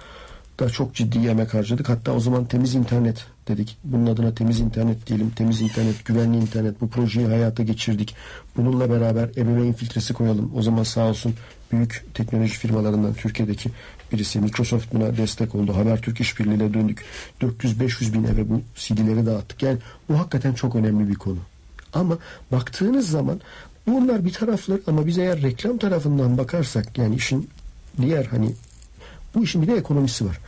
da 0.63 0.69
çok 0.69 0.95
ciddi 0.95 1.27
emek 1.27 1.53
harcadık. 1.53 1.89
Hatta 1.89 2.11
o 2.11 2.19
zaman 2.19 2.45
temiz 2.45 2.75
internet 2.75 3.25
dedik. 3.47 3.77
Bunun 3.83 4.05
adına 4.05 4.35
temiz 4.35 4.59
internet 4.59 5.07
diyelim. 5.07 5.29
Temiz 5.29 5.61
internet, 5.61 6.05
güvenli 6.05 6.37
internet 6.37 6.81
bu 6.81 6.89
projeyi 6.89 7.27
hayata 7.27 7.63
geçirdik. 7.63 8.15
Bununla 8.57 8.89
beraber 8.89 9.29
ebeveyn 9.37 9.73
filtresi 9.73 10.13
koyalım. 10.13 10.51
O 10.55 10.61
zaman 10.61 10.83
sağ 10.83 11.05
olsun 11.05 11.33
büyük 11.71 12.05
teknoloji 12.13 12.57
firmalarından 12.57 13.13
Türkiye'deki 13.13 13.71
birisi 14.11 14.39
Microsoft 14.39 14.93
buna 14.93 15.17
destek 15.17 15.55
oldu. 15.55 15.75
Habertürk 15.75 16.21
işbirliğiyle 16.21 16.73
döndük. 16.73 17.05
400-500 17.41 18.13
bin 18.13 18.23
eve 18.23 18.49
bu 18.49 18.61
CD'leri 18.75 19.25
dağıttık. 19.25 19.63
Yani 19.63 19.77
bu 20.09 20.19
hakikaten 20.19 20.53
çok 20.53 20.75
önemli 20.75 21.09
bir 21.09 21.15
konu. 21.15 21.39
Ama 21.93 22.17
baktığınız 22.51 23.09
zaman 23.09 23.41
bunlar 23.87 24.25
bir 24.25 24.33
taraflar 24.33 24.79
ama 24.87 25.05
biz 25.05 25.17
eğer 25.17 25.41
reklam 25.41 25.77
tarafından 25.77 26.37
bakarsak 26.37 26.97
yani 26.97 27.15
işin 27.15 27.49
diğer 28.01 28.25
hani 28.25 28.53
bu 29.35 29.43
işin 29.43 29.61
bir 29.61 29.67
de 29.67 29.75
ekonomisi 29.75 30.25
var. 30.25 30.39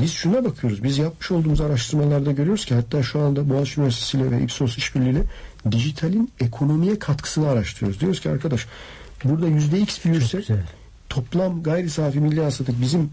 Biz 0.00 0.12
şuna 0.12 0.44
bakıyoruz. 0.44 0.84
Biz 0.84 0.98
yapmış 0.98 1.30
olduğumuz 1.30 1.60
araştırmalarda 1.60 2.32
görüyoruz 2.32 2.64
ki 2.64 2.74
hatta 2.74 3.02
şu 3.02 3.20
anda 3.20 3.50
Boğaziçi 3.50 3.80
Üniversitesi 3.80 4.16
ile 4.16 4.30
ve 4.30 4.42
Ipsos 4.42 4.78
işbirliğiyle 4.78 5.22
dijitalin 5.70 6.32
ekonomiye 6.40 6.98
katkısını 6.98 7.48
araştırıyoruz. 7.48 8.00
Diyoruz 8.00 8.20
ki 8.20 8.30
arkadaş 8.30 8.66
burada 9.24 9.46
yüzde 9.46 9.80
x 9.80 10.04
büyürse 10.04 10.42
toplam 11.08 11.62
gayri 11.62 11.90
safi 11.90 12.20
milli 12.20 12.42
hasılatık 12.42 12.80
bizim 12.80 13.10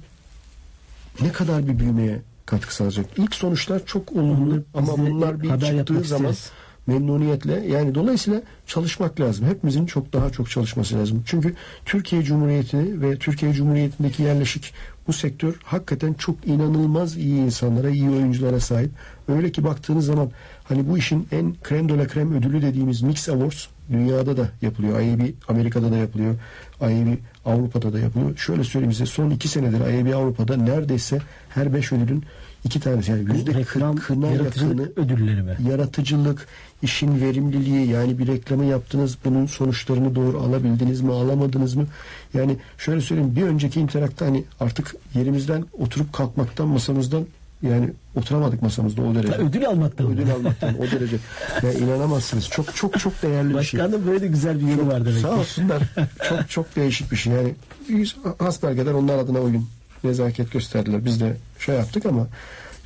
ne 1.21 1.31
kadar 1.31 1.67
bir 1.67 1.79
büyümeye 1.79 2.21
katkı 2.45 2.75
sağlayacak? 2.75 3.05
İlk 3.17 3.35
sonuçlar 3.35 3.85
çok 3.85 4.11
olumlu 4.11 4.63
ama 4.73 4.97
bunlar 4.97 5.41
bir 5.41 5.49
çıktığı 5.49 6.03
zaman 6.03 6.31
isteriz. 6.31 6.51
memnuniyetle 6.87 7.67
yani 7.67 7.95
dolayısıyla 7.95 8.41
çalışmak 8.67 9.19
lazım. 9.19 9.47
Hepimizin 9.47 9.85
çok 9.85 10.13
daha 10.13 10.29
çok 10.29 10.49
çalışması 10.49 10.95
lazım. 10.99 11.23
Çünkü 11.25 11.55
Türkiye 11.85 12.23
Cumhuriyeti'ni 12.23 13.01
ve 13.01 13.17
Türkiye 13.17 13.53
Cumhuriyeti'ndeki 13.53 14.23
yerleşik 14.23 14.73
bu 15.07 15.13
sektör 15.13 15.55
hakikaten 15.63 16.13
çok 16.13 16.47
inanılmaz 16.47 17.17
iyi 17.17 17.41
insanlara, 17.41 17.89
iyi 17.89 18.09
oyunculara 18.09 18.59
sahip. 18.59 18.91
Öyle 19.27 19.51
ki 19.51 19.63
baktığınız 19.63 20.05
zaman 20.05 20.31
hani 20.63 20.89
bu 20.89 20.97
işin 20.97 21.27
en 21.31 21.55
krem 21.63 21.89
de 21.89 21.97
la 21.97 22.07
krem 22.07 22.33
ödülü 22.33 22.61
dediğimiz 22.61 23.01
Mix 23.01 23.29
Awards 23.29 23.65
dünyada 23.91 24.37
da 24.37 24.49
yapılıyor. 24.61 24.99
IAB 24.99 25.21
Amerika'da 25.47 25.91
da 25.91 25.97
yapılıyor. 25.97 26.35
IAB 26.81 27.17
Avrupa'da 27.45 27.93
da 27.93 27.99
yapılıyor. 27.99 28.37
Şöyle 28.37 28.63
söyleyeyim 28.63 28.93
size 28.93 29.05
son 29.05 29.29
iki 29.29 29.47
senedir 29.47 29.79
IAB 29.79 30.15
Avrupa'da 30.15 30.57
neredeyse 30.57 31.21
her 31.49 31.73
beş 31.73 31.91
ödülün 31.91 32.23
iki 32.65 32.79
tanesi 32.79 33.11
yani 33.11 33.33
yüzde 33.33 33.53
reklam 33.53 33.95
kırkına 33.95 34.27
yakını 34.27 34.91
ödülleri 34.95 35.41
mi? 35.41 35.57
yaratıcılık, 35.69 36.47
işin 36.81 37.21
verimliliği 37.21 37.87
yani 37.87 38.19
bir 38.19 38.27
reklamı 38.27 38.65
yaptınız 38.65 39.17
bunun 39.25 39.45
sonuçlarını 39.45 40.15
doğru 40.15 40.39
alabildiniz 40.39 41.01
mi 41.01 41.11
alamadınız 41.11 41.75
mı? 41.75 41.87
Yani 42.33 42.57
şöyle 42.77 43.01
söyleyeyim 43.01 43.35
bir 43.35 43.43
önceki 43.43 43.79
interakta 43.79 44.25
hani 44.25 44.43
artık 44.59 44.95
yerimizden 45.15 45.65
oturup 45.79 46.13
kalkmaktan 46.13 46.67
masamızdan 46.67 47.25
yani 47.61 47.89
oturamadık 48.15 48.61
masamızda 48.61 49.01
o 49.01 49.15
derece. 49.15 49.33
Ödül 49.33 49.67
almaktan? 49.67 50.11
Ödül 50.11 50.31
almaktan 50.31 50.75
o 50.79 50.91
derece. 50.91 51.17
Ya 51.63 51.73
inanamazsınız. 51.73 52.49
Çok 52.49 52.75
çok 52.75 52.99
çok 52.99 53.21
değerli 53.21 53.57
bir 53.57 53.63
şey. 53.63 53.79
Başkanın 53.79 54.07
böyle 54.07 54.27
güzel 54.27 54.59
bir 54.59 54.67
yeri 54.67 54.87
var 54.87 55.05
demek 55.05 55.21
Sağ 55.21 55.39
olsunlar. 55.39 55.83
çok 56.29 56.49
çok 56.49 56.75
değişik 56.75 57.11
bir 57.11 57.17
şey. 57.17 57.33
Yani 57.33 57.55
biz 57.89 58.15
hasbelkader 58.39 58.93
onlar 58.93 59.17
adına 59.17 59.39
uygun 59.39 59.67
nezaket 60.03 60.51
gösterdiler. 60.51 61.05
Biz 61.05 61.21
de 61.21 61.37
şey 61.65 61.75
yaptık 61.75 62.05
ama 62.05 62.27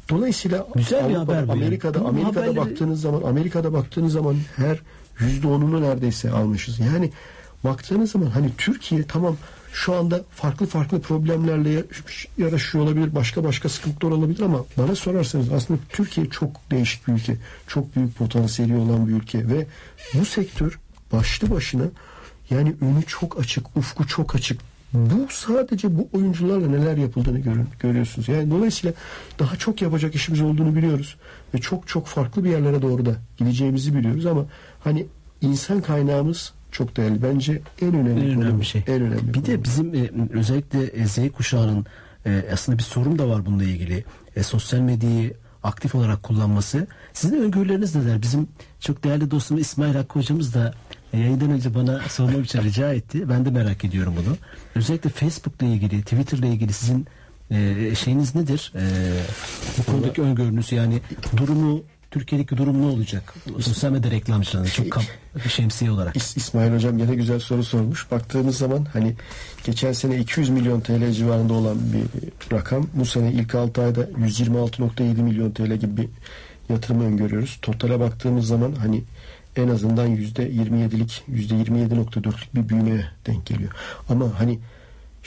dolayısıyla 0.09 0.67
Güzel 0.75 1.09
bir 1.09 1.15
haber 1.15 1.47
bu 1.47 1.51
yani. 1.51 1.51
Amerika'da 1.51 1.99
Amerika'da 1.99 2.39
haberleri- 2.41 2.55
baktığınız 2.57 3.01
zaman 3.01 3.21
Amerika'da 3.21 3.73
baktığınız 3.73 4.13
zaman 4.13 4.35
her 4.55 4.79
yüzde 5.19 5.47
onunu 5.47 5.81
neredeyse 5.81 6.31
almışız. 6.31 6.79
Yani 6.79 7.11
baktığınız 7.63 8.11
zaman 8.11 8.27
hani 8.27 8.49
Türkiye 8.57 9.03
tamam 9.03 9.37
şu 9.73 9.95
anda 9.95 10.21
farklı 10.35 10.65
farklı 10.65 11.01
problemlerle 11.01 11.69
ya- 11.69 11.83
yarışıyor 12.37 12.83
olabilir. 12.83 13.15
Başka 13.15 13.43
başka 13.43 13.69
sıkıntılar 13.69 14.11
olabilir 14.11 14.39
ama 14.41 14.65
bana 14.77 14.95
sorarsanız 14.95 15.51
aslında 15.51 15.79
Türkiye 15.89 16.29
çok 16.29 16.71
değişik 16.71 17.07
bir 17.07 17.13
ülke. 17.13 17.37
Çok 17.67 17.95
büyük 17.95 18.17
potansiyeli 18.17 18.75
olan 18.75 19.07
bir 19.07 19.13
ülke 19.13 19.49
ve 19.49 19.65
bu 20.13 20.25
sektör 20.25 20.79
başlı 21.11 21.51
başına 21.51 21.83
yani 22.49 22.75
önü 22.81 23.03
çok 23.07 23.39
açık, 23.39 23.77
ufku 23.77 24.07
çok 24.07 24.35
açık. 24.35 24.61
Bu 24.93 25.27
sadece 25.29 25.97
bu 25.97 26.07
oyuncularla 26.13 26.67
neler 26.67 26.97
yapıldığını 26.97 27.39
görün, 27.39 27.67
görüyorsunuz. 27.79 28.27
Yani 28.27 28.51
dolayısıyla 28.51 28.93
daha 29.39 29.55
çok 29.55 29.81
yapacak 29.81 30.15
işimiz 30.15 30.41
olduğunu 30.41 30.75
biliyoruz 30.75 31.15
ve 31.53 31.57
çok 31.57 31.87
çok 31.87 32.07
farklı 32.07 32.43
bir 32.43 32.49
yerlere 32.49 32.81
doğru 32.81 33.05
da 33.05 33.15
gideceğimizi 33.37 33.95
biliyoruz 33.95 34.25
ama 34.25 34.45
hani 34.79 35.05
insan 35.41 35.81
kaynağımız 35.81 36.53
çok 36.71 36.97
değerli. 36.97 37.23
Bence 37.23 37.61
en 37.81 37.93
önemli, 37.93 38.31
En 38.31 38.41
önemli 38.41 38.65
şey. 38.65 38.83
En 38.87 39.01
önemli 39.01 39.33
Bir 39.33 39.45
de 39.45 39.45
konu 39.45 39.59
bu. 39.59 39.63
bizim 39.63 39.95
e, 39.95 40.09
özellikle 40.33 40.83
e, 40.83 41.07
Z 41.07 41.17
kuşağının 41.37 41.85
e, 42.25 42.45
aslında 42.53 42.77
bir 42.77 42.83
sorun 42.83 43.19
da 43.19 43.29
var 43.29 43.45
bununla 43.45 43.63
ilgili. 43.63 44.03
E, 44.35 44.43
sosyal 44.43 44.79
medyayı 44.79 45.33
aktif 45.63 45.95
olarak 45.95 46.23
kullanması. 46.23 46.87
Sizin 47.13 47.41
öngörüleriniz 47.41 47.95
neler? 47.95 48.21
Bizim 48.21 48.47
çok 48.79 49.03
değerli 49.03 49.31
dostum 49.31 49.57
İsmail 49.57 49.95
Hakkı 49.95 50.19
hocamız 50.19 50.53
da 50.53 50.73
yayından 51.17 51.51
önce 51.51 51.75
bana 51.75 51.99
sormam 52.09 52.41
için 52.43 52.61
rica 52.63 52.93
etti. 52.93 53.29
Ben 53.29 53.45
de 53.45 53.49
merak 53.49 53.85
ediyorum 53.85 54.13
bunu. 54.25 54.37
Özellikle 54.75 55.09
Facebook'la 55.09 55.65
ilgili, 55.67 56.01
Twitter'la 56.01 56.45
ilgili 56.47 56.73
sizin 56.73 57.07
e, 57.51 57.95
şeyiniz 57.95 58.35
nedir? 58.35 58.73
E, 58.75 58.83
bu 59.77 59.91
konudaki 59.91 60.21
öngörünüz 60.21 60.71
yani 60.71 61.01
durumu 61.37 61.83
Türkiye'deki 62.11 62.57
durum 62.57 62.81
ne 62.81 62.85
olacak? 62.85 63.33
Sosyal 63.59 63.91
medya 63.91 64.11
reklamcılığında 64.11 64.67
çok 64.67 64.91
kap, 64.91 65.03
şemsiye 65.49 65.91
olarak. 65.91 66.15
İs- 66.15 66.37
İsmail 66.37 66.73
Hocam 66.73 66.97
gene 66.97 67.15
güzel 67.15 67.39
soru 67.39 67.63
sormuş. 67.63 68.11
Baktığımız 68.11 68.57
zaman 68.57 68.87
hani 68.93 69.15
geçen 69.65 69.91
sene 69.93 70.17
200 70.19 70.49
milyon 70.49 70.81
TL 70.81 71.11
civarında 71.11 71.53
olan 71.53 71.77
bir 71.93 72.55
rakam. 72.55 72.87
Bu 72.93 73.05
sene 73.05 73.31
ilk 73.31 73.55
6 73.55 73.81
ayda 73.83 74.03
126.7 74.03 75.21
milyon 75.21 75.51
TL 75.51 75.73
gibi 75.75 75.97
bir 75.97 76.07
yatırım 76.69 77.01
öngörüyoruz. 77.01 77.59
Totale 77.61 77.99
baktığımız 77.99 78.47
zaman 78.47 78.71
hani 78.71 79.03
en 79.55 79.67
azından 79.67 80.15
%27'lik 80.15 81.23
%27.4'lük 81.29 82.55
bir 82.55 82.69
büyümeye 82.69 83.05
denk 83.25 83.45
geliyor. 83.45 83.71
Ama 84.09 84.39
hani 84.39 84.59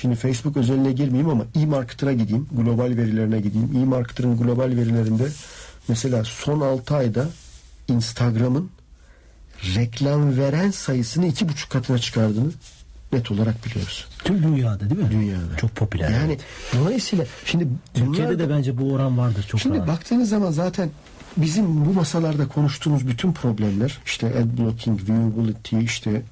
Şimdi 0.01 0.17
Facebook 0.17 0.57
özeline 0.57 0.93
girmeyeyim 0.93 1.31
ama 1.31 1.45
e-marketer'a 1.55 2.12
gideyim. 2.12 2.49
Global 2.53 2.97
verilerine 2.97 3.41
gideyim. 3.41 3.77
E-marketer'ın 3.77 4.38
global 4.38 4.64
verilerinde 4.77 5.29
mesela 5.88 6.25
son 6.25 6.61
6 6.61 6.97
ayda 6.97 7.29
Instagram'ın 7.88 8.71
reklam 9.75 10.37
veren 10.37 10.71
sayısını 10.71 11.27
iki 11.27 11.49
buçuk 11.49 11.71
katına 11.71 11.99
çıkardığını 11.99 12.51
net 13.12 13.31
olarak 13.31 13.66
biliyoruz. 13.66 14.07
Tüm 14.25 14.42
dünyada 14.42 14.90
değil 14.90 15.01
mi? 15.01 15.11
Dünyada. 15.11 15.57
Çok 15.57 15.77
popüler. 15.77 16.11
Yani 16.11 16.38
dolayısıyla 16.79 17.25
şimdi 17.44 17.68
Türkiye'de 17.94 18.18
bunlar 18.29 18.38
de 18.38 18.49
da- 18.49 18.57
bence 18.57 18.79
bu 18.79 18.92
oran 18.92 19.18
vardır 19.18 19.42
çok 19.49 19.61
Şimdi 19.61 19.77
rahat. 19.79 19.88
baktığınız 19.88 20.29
zaman 20.29 20.51
zaten 20.51 20.90
bizim 21.37 21.87
bu 21.87 21.92
masalarda 21.92 22.49
konuştuğumuz 22.49 23.09
bütün 23.09 23.33
problemler 23.33 23.99
işte 24.07 24.27
ad 24.27 24.59
blocking, 24.59 25.01
viewability 25.09 25.79
işte 25.85 26.23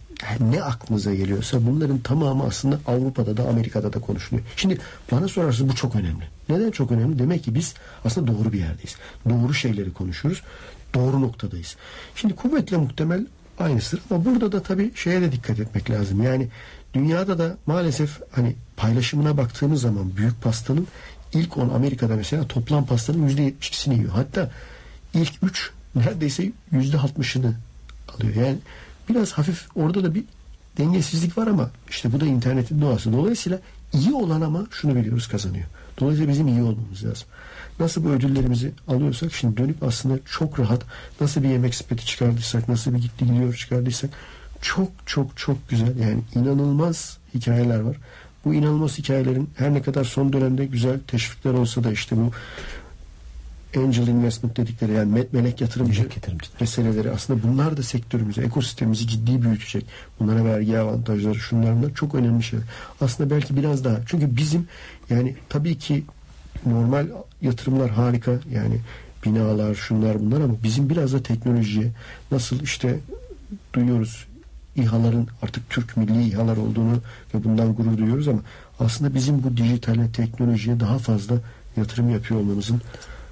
ne 0.40 0.62
aklınıza 0.62 1.14
geliyorsa 1.14 1.66
bunların 1.66 1.98
tamamı 1.98 2.44
aslında 2.44 2.78
Avrupa'da 2.86 3.36
da 3.36 3.48
Amerika'da 3.48 3.92
da 3.92 4.00
konuşuluyor. 4.00 4.46
Şimdi 4.56 4.78
bana 5.12 5.28
sorarsanız 5.28 5.70
bu 5.70 5.74
çok 5.74 5.96
önemli. 5.96 6.24
Neden 6.48 6.70
çok 6.70 6.92
önemli? 6.92 7.18
Demek 7.18 7.44
ki 7.44 7.54
biz 7.54 7.74
aslında 8.04 8.32
doğru 8.38 8.52
bir 8.52 8.58
yerdeyiz. 8.58 8.96
Doğru 9.28 9.54
şeyleri 9.54 9.92
konuşuyoruz. 9.92 10.42
Doğru 10.94 11.20
noktadayız. 11.20 11.76
Şimdi 12.14 12.34
kuvvetle 12.34 12.76
muhtemel 12.76 13.26
aynısı 13.58 13.98
ama 14.10 14.24
burada 14.24 14.52
da 14.52 14.62
tabii 14.62 14.90
şeye 14.94 15.20
de 15.20 15.32
dikkat 15.32 15.60
etmek 15.60 15.90
lazım. 15.90 16.22
Yani 16.22 16.48
dünyada 16.94 17.38
da 17.38 17.56
maalesef 17.66 18.20
hani 18.30 18.54
paylaşımına 18.76 19.36
baktığımız 19.36 19.80
zaman 19.80 20.16
büyük 20.16 20.42
pastanın 20.42 20.86
ilk 21.32 21.56
10 21.56 21.68
Amerika'da 21.68 22.16
mesela 22.16 22.46
toplam 22.46 22.86
pastanın 22.86 23.28
%72'sini 23.28 23.94
yiyor. 23.94 24.12
Hatta 24.12 24.50
ilk 25.14 25.32
3 25.42 25.70
neredeyse 25.94 26.52
%60'ını 26.72 27.52
alıyor. 28.14 28.34
Yani 28.34 28.58
biraz 29.08 29.32
hafif 29.32 29.66
orada 29.76 30.04
da 30.04 30.14
bir 30.14 30.24
dengesizlik 30.78 31.38
var 31.38 31.46
ama 31.46 31.70
işte 31.90 32.12
bu 32.12 32.20
da 32.20 32.26
internetin 32.26 32.80
doğası. 32.80 33.12
Dolayısıyla 33.12 33.60
iyi 33.92 34.12
olan 34.12 34.40
ama 34.40 34.66
şunu 34.70 34.96
biliyoruz 34.96 35.28
kazanıyor. 35.28 35.64
Dolayısıyla 36.00 36.32
bizim 36.32 36.48
iyi 36.48 36.62
olmamız 36.62 37.04
lazım. 37.04 37.28
Nasıl 37.80 38.04
bu 38.04 38.08
ödüllerimizi 38.08 38.72
alıyorsak 38.88 39.32
şimdi 39.32 39.56
dönüp 39.56 39.82
aslında 39.82 40.18
çok 40.30 40.60
rahat 40.60 40.82
nasıl 41.20 41.42
bir 41.42 41.48
yemek 41.48 41.74
sepeti 41.74 42.06
çıkardıysak, 42.06 42.68
nasıl 42.68 42.94
bir 42.94 42.98
gitti 42.98 43.26
gidiyor 43.26 43.54
çıkardıysak 43.54 44.10
çok 44.60 44.88
çok 45.06 45.36
çok 45.36 45.68
güzel 45.68 45.98
yani 45.98 46.20
inanılmaz 46.34 47.18
hikayeler 47.34 47.80
var. 47.80 47.96
Bu 48.44 48.54
inanılmaz 48.54 48.98
hikayelerin 48.98 49.50
her 49.56 49.74
ne 49.74 49.82
kadar 49.82 50.04
son 50.04 50.32
dönemde 50.32 50.64
güzel 50.66 50.98
teşvikler 51.06 51.52
olsa 51.52 51.84
da 51.84 51.92
işte 51.92 52.16
bu 52.16 52.30
angel 53.76 54.06
investment 54.06 54.56
dedikleri 54.56 54.92
yani 54.92 55.18
me- 55.18 55.26
melek 55.32 55.60
yatırımcı 55.60 56.02
Melek 56.02 56.60
meseleleri 56.60 57.10
aslında 57.10 57.42
bunlar 57.42 57.76
da 57.76 57.82
sektörümüzü, 57.82 58.42
ekosistemimizi 58.42 59.06
ciddi 59.08 59.42
büyütecek. 59.42 59.86
Bunlara 60.20 60.44
vergi 60.44 60.78
avantajları 60.78 61.34
şunlar 61.34 61.76
bunlar 61.76 61.94
çok 61.94 62.14
önemli 62.14 62.42
şeyler. 62.42 62.66
Aslında 63.00 63.30
belki 63.30 63.56
biraz 63.56 63.84
daha. 63.84 64.00
Çünkü 64.06 64.36
bizim 64.36 64.68
yani 65.10 65.36
tabii 65.48 65.78
ki 65.78 66.04
normal 66.66 67.06
yatırımlar 67.42 67.90
harika. 67.90 68.32
Yani 68.50 68.80
binalar 69.24 69.74
şunlar 69.74 70.20
bunlar 70.20 70.40
ama 70.40 70.54
bizim 70.62 70.90
biraz 70.90 71.12
da 71.12 71.22
teknolojiye 71.22 71.92
nasıl 72.30 72.60
işte 72.60 72.98
duyuyoruz 73.72 74.26
İHA'ların 74.76 75.28
artık 75.42 75.70
Türk 75.70 75.96
milli 75.96 76.28
İHA'lar 76.28 76.56
olduğunu 76.56 77.00
ve 77.34 77.44
bundan 77.44 77.74
gurur 77.74 77.98
duyuyoruz 77.98 78.28
ama 78.28 78.40
aslında 78.80 79.14
bizim 79.14 79.42
bu 79.42 79.56
dijitale, 79.56 80.12
teknolojiye 80.12 80.80
daha 80.80 80.98
fazla 80.98 81.34
yatırım 81.76 82.10
yapıyor 82.10 82.40
olmamızın 82.40 82.80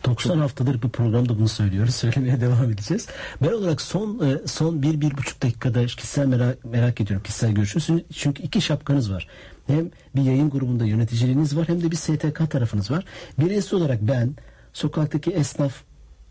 90 0.04 0.38
haftadır 0.38 0.82
bu 0.82 0.88
programda 0.88 1.38
bunu 1.38 1.48
söylüyoruz. 1.48 1.94
Söylemeye 1.94 2.40
devam 2.40 2.70
edeceğiz. 2.70 3.06
Ben 3.42 3.52
olarak 3.52 3.80
son 3.80 4.26
e, 4.26 4.48
son 4.48 4.82
bir, 4.82 5.00
bir 5.00 5.16
buçuk 5.16 5.42
dakikada 5.42 5.86
kişisel 5.86 6.26
merak, 6.26 6.64
merak 6.64 7.00
ediyorum 7.00 7.22
kişisel 7.22 7.52
görüşünüzü. 7.52 8.04
Çünkü 8.12 8.42
iki 8.42 8.60
şapkanız 8.60 9.12
var. 9.12 9.28
Hem 9.66 9.90
bir 10.16 10.22
yayın 10.22 10.50
grubunda 10.50 10.84
yöneticiliğiniz 10.84 11.56
var 11.56 11.68
hem 11.68 11.82
de 11.82 11.90
bir 11.90 11.96
STK 11.96 12.50
tarafınız 12.50 12.90
var. 12.90 13.04
Birisi 13.38 13.76
olarak 13.76 13.98
ben 14.02 14.34
sokaktaki 14.72 15.30
esnaf 15.30 15.74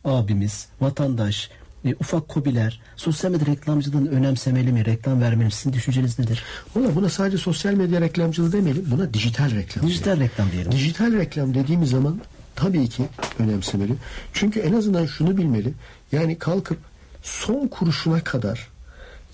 abimiz, 0.03 0.67
vatandaş, 0.81 1.49
e, 1.85 1.95
ufak 1.95 2.27
kobiler, 2.27 2.81
sosyal 2.95 3.31
medya 3.31 3.47
reklamcılığını 3.47 4.09
önemsemeli 4.09 4.71
mi? 4.71 4.85
Reklam 4.85 5.21
vermeli 5.21 5.45
mi? 5.45 5.51
Sizin 5.51 5.73
düşünceniz 5.73 6.19
nedir? 6.19 6.43
Valla 6.75 6.95
buna 6.95 7.09
sadece 7.09 7.37
sosyal 7.37 7.73
medya 7.73 8.01
reklamcılığı 8.01 8.51
demeyelim. 8.51 8.85
Buna 8.91 9.13
dijital 9.13 9.51
reklam. 9.51 9.87
Dijital 9.87 10.05
diyelim. 10.05 10.23
reklam 10.23 10.51
diyelim. 10.51 10.71
Dijital 10.71 11.13
reklam 11.13 11.53
dediğimiz 11.53 11.89
zaman 11.89 12.21
tabii 12.55 12.87
ki 12.89 13.03
önemsemeli. 13.39 13.93
Çünkü 14.33 14.59
en 14.59 14.73
azından 14.73 15.05
şunu 15.05 15.37
bilmeli. 15.37 15.73
Yani 16.11 16.37
kalkıp 16.37 16.77
son 17.23 17.67
kuruşuna 17.67 18.23
kadar 18.23 18.67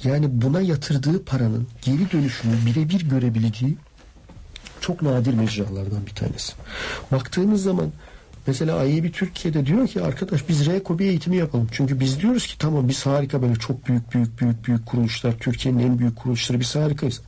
yani 0.03 0.41
buna 0.41 0.61
yatırdığı 0.61 1.25
paranın 1.25 1.67
geri 1.81 2.11
dönüşünü 2.11 2.53
birebir 2.65 3.09
görebileceği 3.09 3.77
çok 4.81 5.01
nadir 5.01 5.33
mecralardan 5.33 6.05
bir 6.05 6.15
tanesi. 6.15 6.53
Baktığımız 7.11 7.63
zaman 7.63 7.91
mesela 8.47 8.85
IEB 8.85 9.13
Türkiye'de 9.13 9.65
diyor 9.65 9.87
ki 9.87 10.01
arkadaş 10.01 10.49
biz 10.49 10.67
R-Kobi 10.67 11.03
eğitimi 11.03 11.37
yapalım. 11.37 11.67
Çünkü 11.71 11.99
biz 11.99 12.21
diyoruz 12.21 12.47
ki 12.47 12.57
tamam 12.57 12.87
biz 12.87 13.05
harika 13.05 13.41
böyle 13.41 13.55
çok 13.55 13.87
büyük 13.87 14.13
büyük 14.13 14.41
büyük 14.41 14.67
büyük 14.67 14.85
kuruluşlar 14.85 15.39
Türkiye'nin 15.39 15.79
en 15.79 15.99
büyük 15.99 16.15
kuruluşları 16.15 16.59
biz 16.59 16.75
harikayız. 16.75 17.21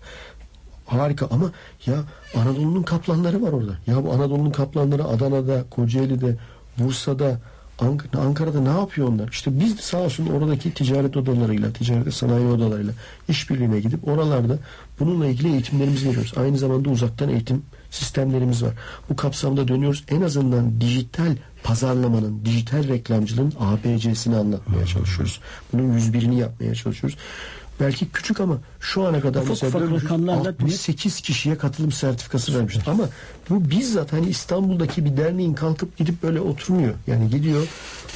Harika 0.85 1.27
ama 1.31 1.51
ya 1.85 1.95
Anadolu'nun 2.35 2.83
kaplanları 2.83 3.41
var 3.41 3.51
orada. 3.51 3.71
Ya 3.87 4.03
bu 4.03 4.11
Anadolu'nun 4.11 4.51
kaplanları 4.51 5.03
Adana'da, 5.03 5.63
Kocaeli'de, 5.69 6.37
Bursa'da, 6.79 7.39
Ank- 7.81 8.17
Ankara'da 8.19 8.61
ne 8.61 8.79
yapıyor 8.79 9.07
onlar? 9.07 9.29
İşte 9.29 9.59
biz 9.59 9.75
sağ 9.79 9.97
olsun 9.97 10.27
oradaki 10.27 10.73
ticaret 10.73 11.17
odalarıyla, 11.17 11.73
ticaret 11.73 12.13
sanayi 12.13 12.47
odalarıyla 12.47 12.93
işbirliğine 13.29 13.79
gidip 13.79 14.07
oralarda 14.07 14.57
bununla 14.99 15.25
ilgili 15.27 15.51
eğitimlerimizi 15.51 16.09
veriyoruz. 16.09 16.33
Aynı 16.37 16.57
zamanda 16.57 16.89
uzaktan 16.89 17.29
eğitim 17.29 17.63
sistemlerimiz 17.89 18.63
var. 18.63 18.73
Bu 19.09 19.15
kapsamda 19.15 19.67
dönüyoruz. 19.67 20.03
En 20.09 20.21
azından 20.21 20.81
dijital 20.81 21.35
pazarlamanın, 21.63 22.45
dijital 22.45 22.87
reklamcılığın 22.87 23.53
ABC'sini 23.59 24.35
anlatmaya 24.35 24.85
çalışıyoruz. 24.85 25.39
Bunun 25.73 25.97
101'ini 25.97 26.35
yapmaya 26.35 26.75
çalışıyoruz. 26.75 27.17
Belki 27.81 28.09
küçük 28.11 28.39
ama 28.39 28.57
şu 28.79 29.03
ana 29.03 29.19
kadar 29.19 29.41
Ufak 29.41 29.49
mesela 29.49 29.85
ufak 29.85 30.03
rakamlarla 30.03 30.49
68 30.49 31.21
kişiye 31.21 31.57
katılım 31.57 31.91
sertifikası 31.91 32.57
vermiş. 32.57 32.77
Ama 32.87 33.03
bu 33.49 33.69
bizzat 33.69 34.13
hani 34.13 34.29
İstanbul'daki 34.29 35.05
bir 35.05 35.17
derneğin 35.17 35.53
kalkıp 35.53 35.97
gidip 35.97 36.23
böyle 36.23 36.39
oturmuyor. 36.39 36.93
Yani 37.07 37.29
gidiyor 37.29 37.67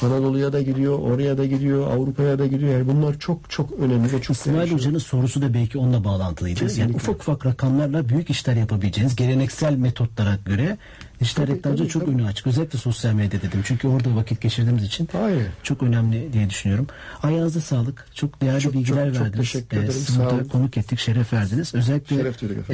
Anadolu'ya 0.02 0.52
da 0.52 0.62
gidiyor, 0.62 0.98
oraya 0.98 1.38
da 1.38 1.46
gidiyor, 1.46 1.86
Avrupa'ya 1.90 2.38
da 2.38 2.46
gidiyor. 2.46 2.72
Yani 2.72 2.86
bunlar 2.88 3.18
çok 3.18 3.50
çok 3.50 3.72
önemli 3.80 4.12
ve 4.12 4.22
çok 4.22 4.36
İsmail 4.36 4.72
Hoca'nın 4.72 4.98
sorusu 4.98 5.42
da 5.42 5.54
belki 5.54 5.78
onunla 5.78 6.04
bağlantılıydı. 6.04 6.60
Yani 6.60 6.68
Kesinlikle. 6.68 6.96
ufak 6.96 7.20
ufak 7.20 7.46
rakamlarla 7.46 8.08
büyük 8.08 8.30
işler 8.30 8.56
yapabileceğiniz 8.56 9.16
geleneksel 9.16 9.76
metotlara 9.76 10.38
göre 10.44 10.78
dijital 11.20 11.46
reklamcı 11.46 11.88
çok 11.88 12.02
tabii. 12.06 12.14
önü 12.14 12.26
açık. 12.26 12.46
Özellikle 12.46 12.78
sosyal 12.78 13.12
medya 13.14 13.42
dedim. 13.42 13.60
Çünkü 13.64 13.88
orada 13.88 14.16
vakit 14.16 14.40
geçirdiğimiz 14.40 14.84
için 14.84 15.08
Aynen. 15.24 15.46
çok 15.62 15.82
önemli 15.82 16.32
diye 16.32 16.50
düşünüyorum. 16.50 16.86
Ayağınıza 17.22 17.60
sağlık. 17.60 18.06
Çok 18.14 18.40
değerli 18.42 18.60
Çok, 18.60 18.72
bilgiler 18.74 19.06
çok, 19.06 19.14
çok 19.14 19.24
verdiniz. 19.24 19.52
teşekkür 19.52 19.76
Ee, 19.76 19.80
ederim. 19.80 20.36
olun. 20.36 20.44
konuk 20.44 20.76
ettik, 20.76 20.98
şeref 20.98 21.32
verdiniz. 21.32 21.74
Özellikle 21.74 22.16
Şeref 22.16 22.42
efendim, 22.42 22.64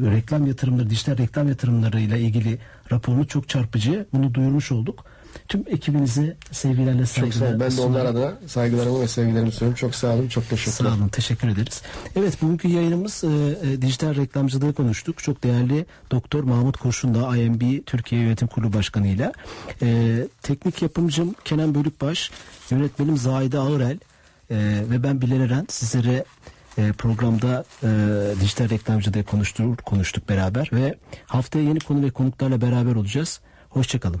olun. 0.00 0.10
e, 0.10 0.16
reklam 0.16 0.46
yatırımları, 0.46 0.90
dijital 0.90 1.18
reklam 1.18 1.48
yatırımlarıyla 1.48 2.16
ilgili 2.16 2.58
raporunu 2.92 3.26
çok 3.26 3.48
çarpıcı. 3.48 4.06
Bunu 4.12 4.34
duyurmuş 4.34 4.72
olduk. 4.72 5.04
Tüm 5.48 5.64
ekibinize 5.66 6.36
sevgilerle 6.52 6.98
Çok 6.98 7.08
sağ 7.08 7.20
saygılar. 7.20 7.48
olun. 7.50 7.60
Ben 7.60 7.76
de 7.76 7.80
onlar 7.80 8.04
adına 8.04 8.34
saygılarımı 8.46 9.00
ve 9.00 9.08
sevgilerimi 9.08 9.52
sunuyorum. 9.52 9.76
Çok 9.76 9.94
sağ 9.94 10.14
olun. 10.14 10.28
Çok 10.28 10.48
teşekkürler. 10.48 10.90
Sağ 10.90 10.96
olun, 10.96 11.08
teşekkür 11.08 11.48
ederiz. 11.48 11.82
Evet, 12.16 12.42
bugünkü 12.42 12.68
yayınımız 12.68 13.24
e, 13.24 13.28
e, 13.72 13.82
dijital 13.82 14.14
reklamcılığı 14.14 14.72
konuştuk. 14.74 15.18
Çok 15.18 15.44
değerli 15.44 15.86
Doktor 16.10 16.42
Mahmut 16.44 16.76
Kurşun'la 16.76 17.36
IMB 17.36 17.86
Türkiye 17.86 18.20
Yönetim 18.20 18.48
Kurulu 18.48 18.72
Başkanı 18.72 19.06
ile 19.08 19.32
e, 19.82 20.18
teknik 20.42 20.82
yapımcım 20.82 21.34
Kenan 21.44 21.74
Bölükbaş, 21.74 22.30
yönetmenim 22.70 23.16
Zahide 23.16 23.58
Ağırel 23.58 23.98
e, 24.50 24.56
ve 24.90 25.02
ben 25.02 25.20
Bilal 25.20 25.40
Eren 25.40 25.66
sizlere 25.70 26.24
e, 26.78 26.92
programda 26.92 27.64
e, 27.82 27.88
dijital 28.40 28.68
reklamcılığı 28.70 29.24
konuştuk, 29.24 29.82
konuştuk 29.84 30.28
beraber 30.28 30.70
ve 30.72 30.94
haftaya 31.26 31.64
yeni 31.64 31.78
konu 31.80 32.02
ve 32.02 32.10
konuklarla 32.10 32.60
beraber 32.60 32.94
olacağız. 32.94 33.40
Hoşçakalın. 33.70 34.20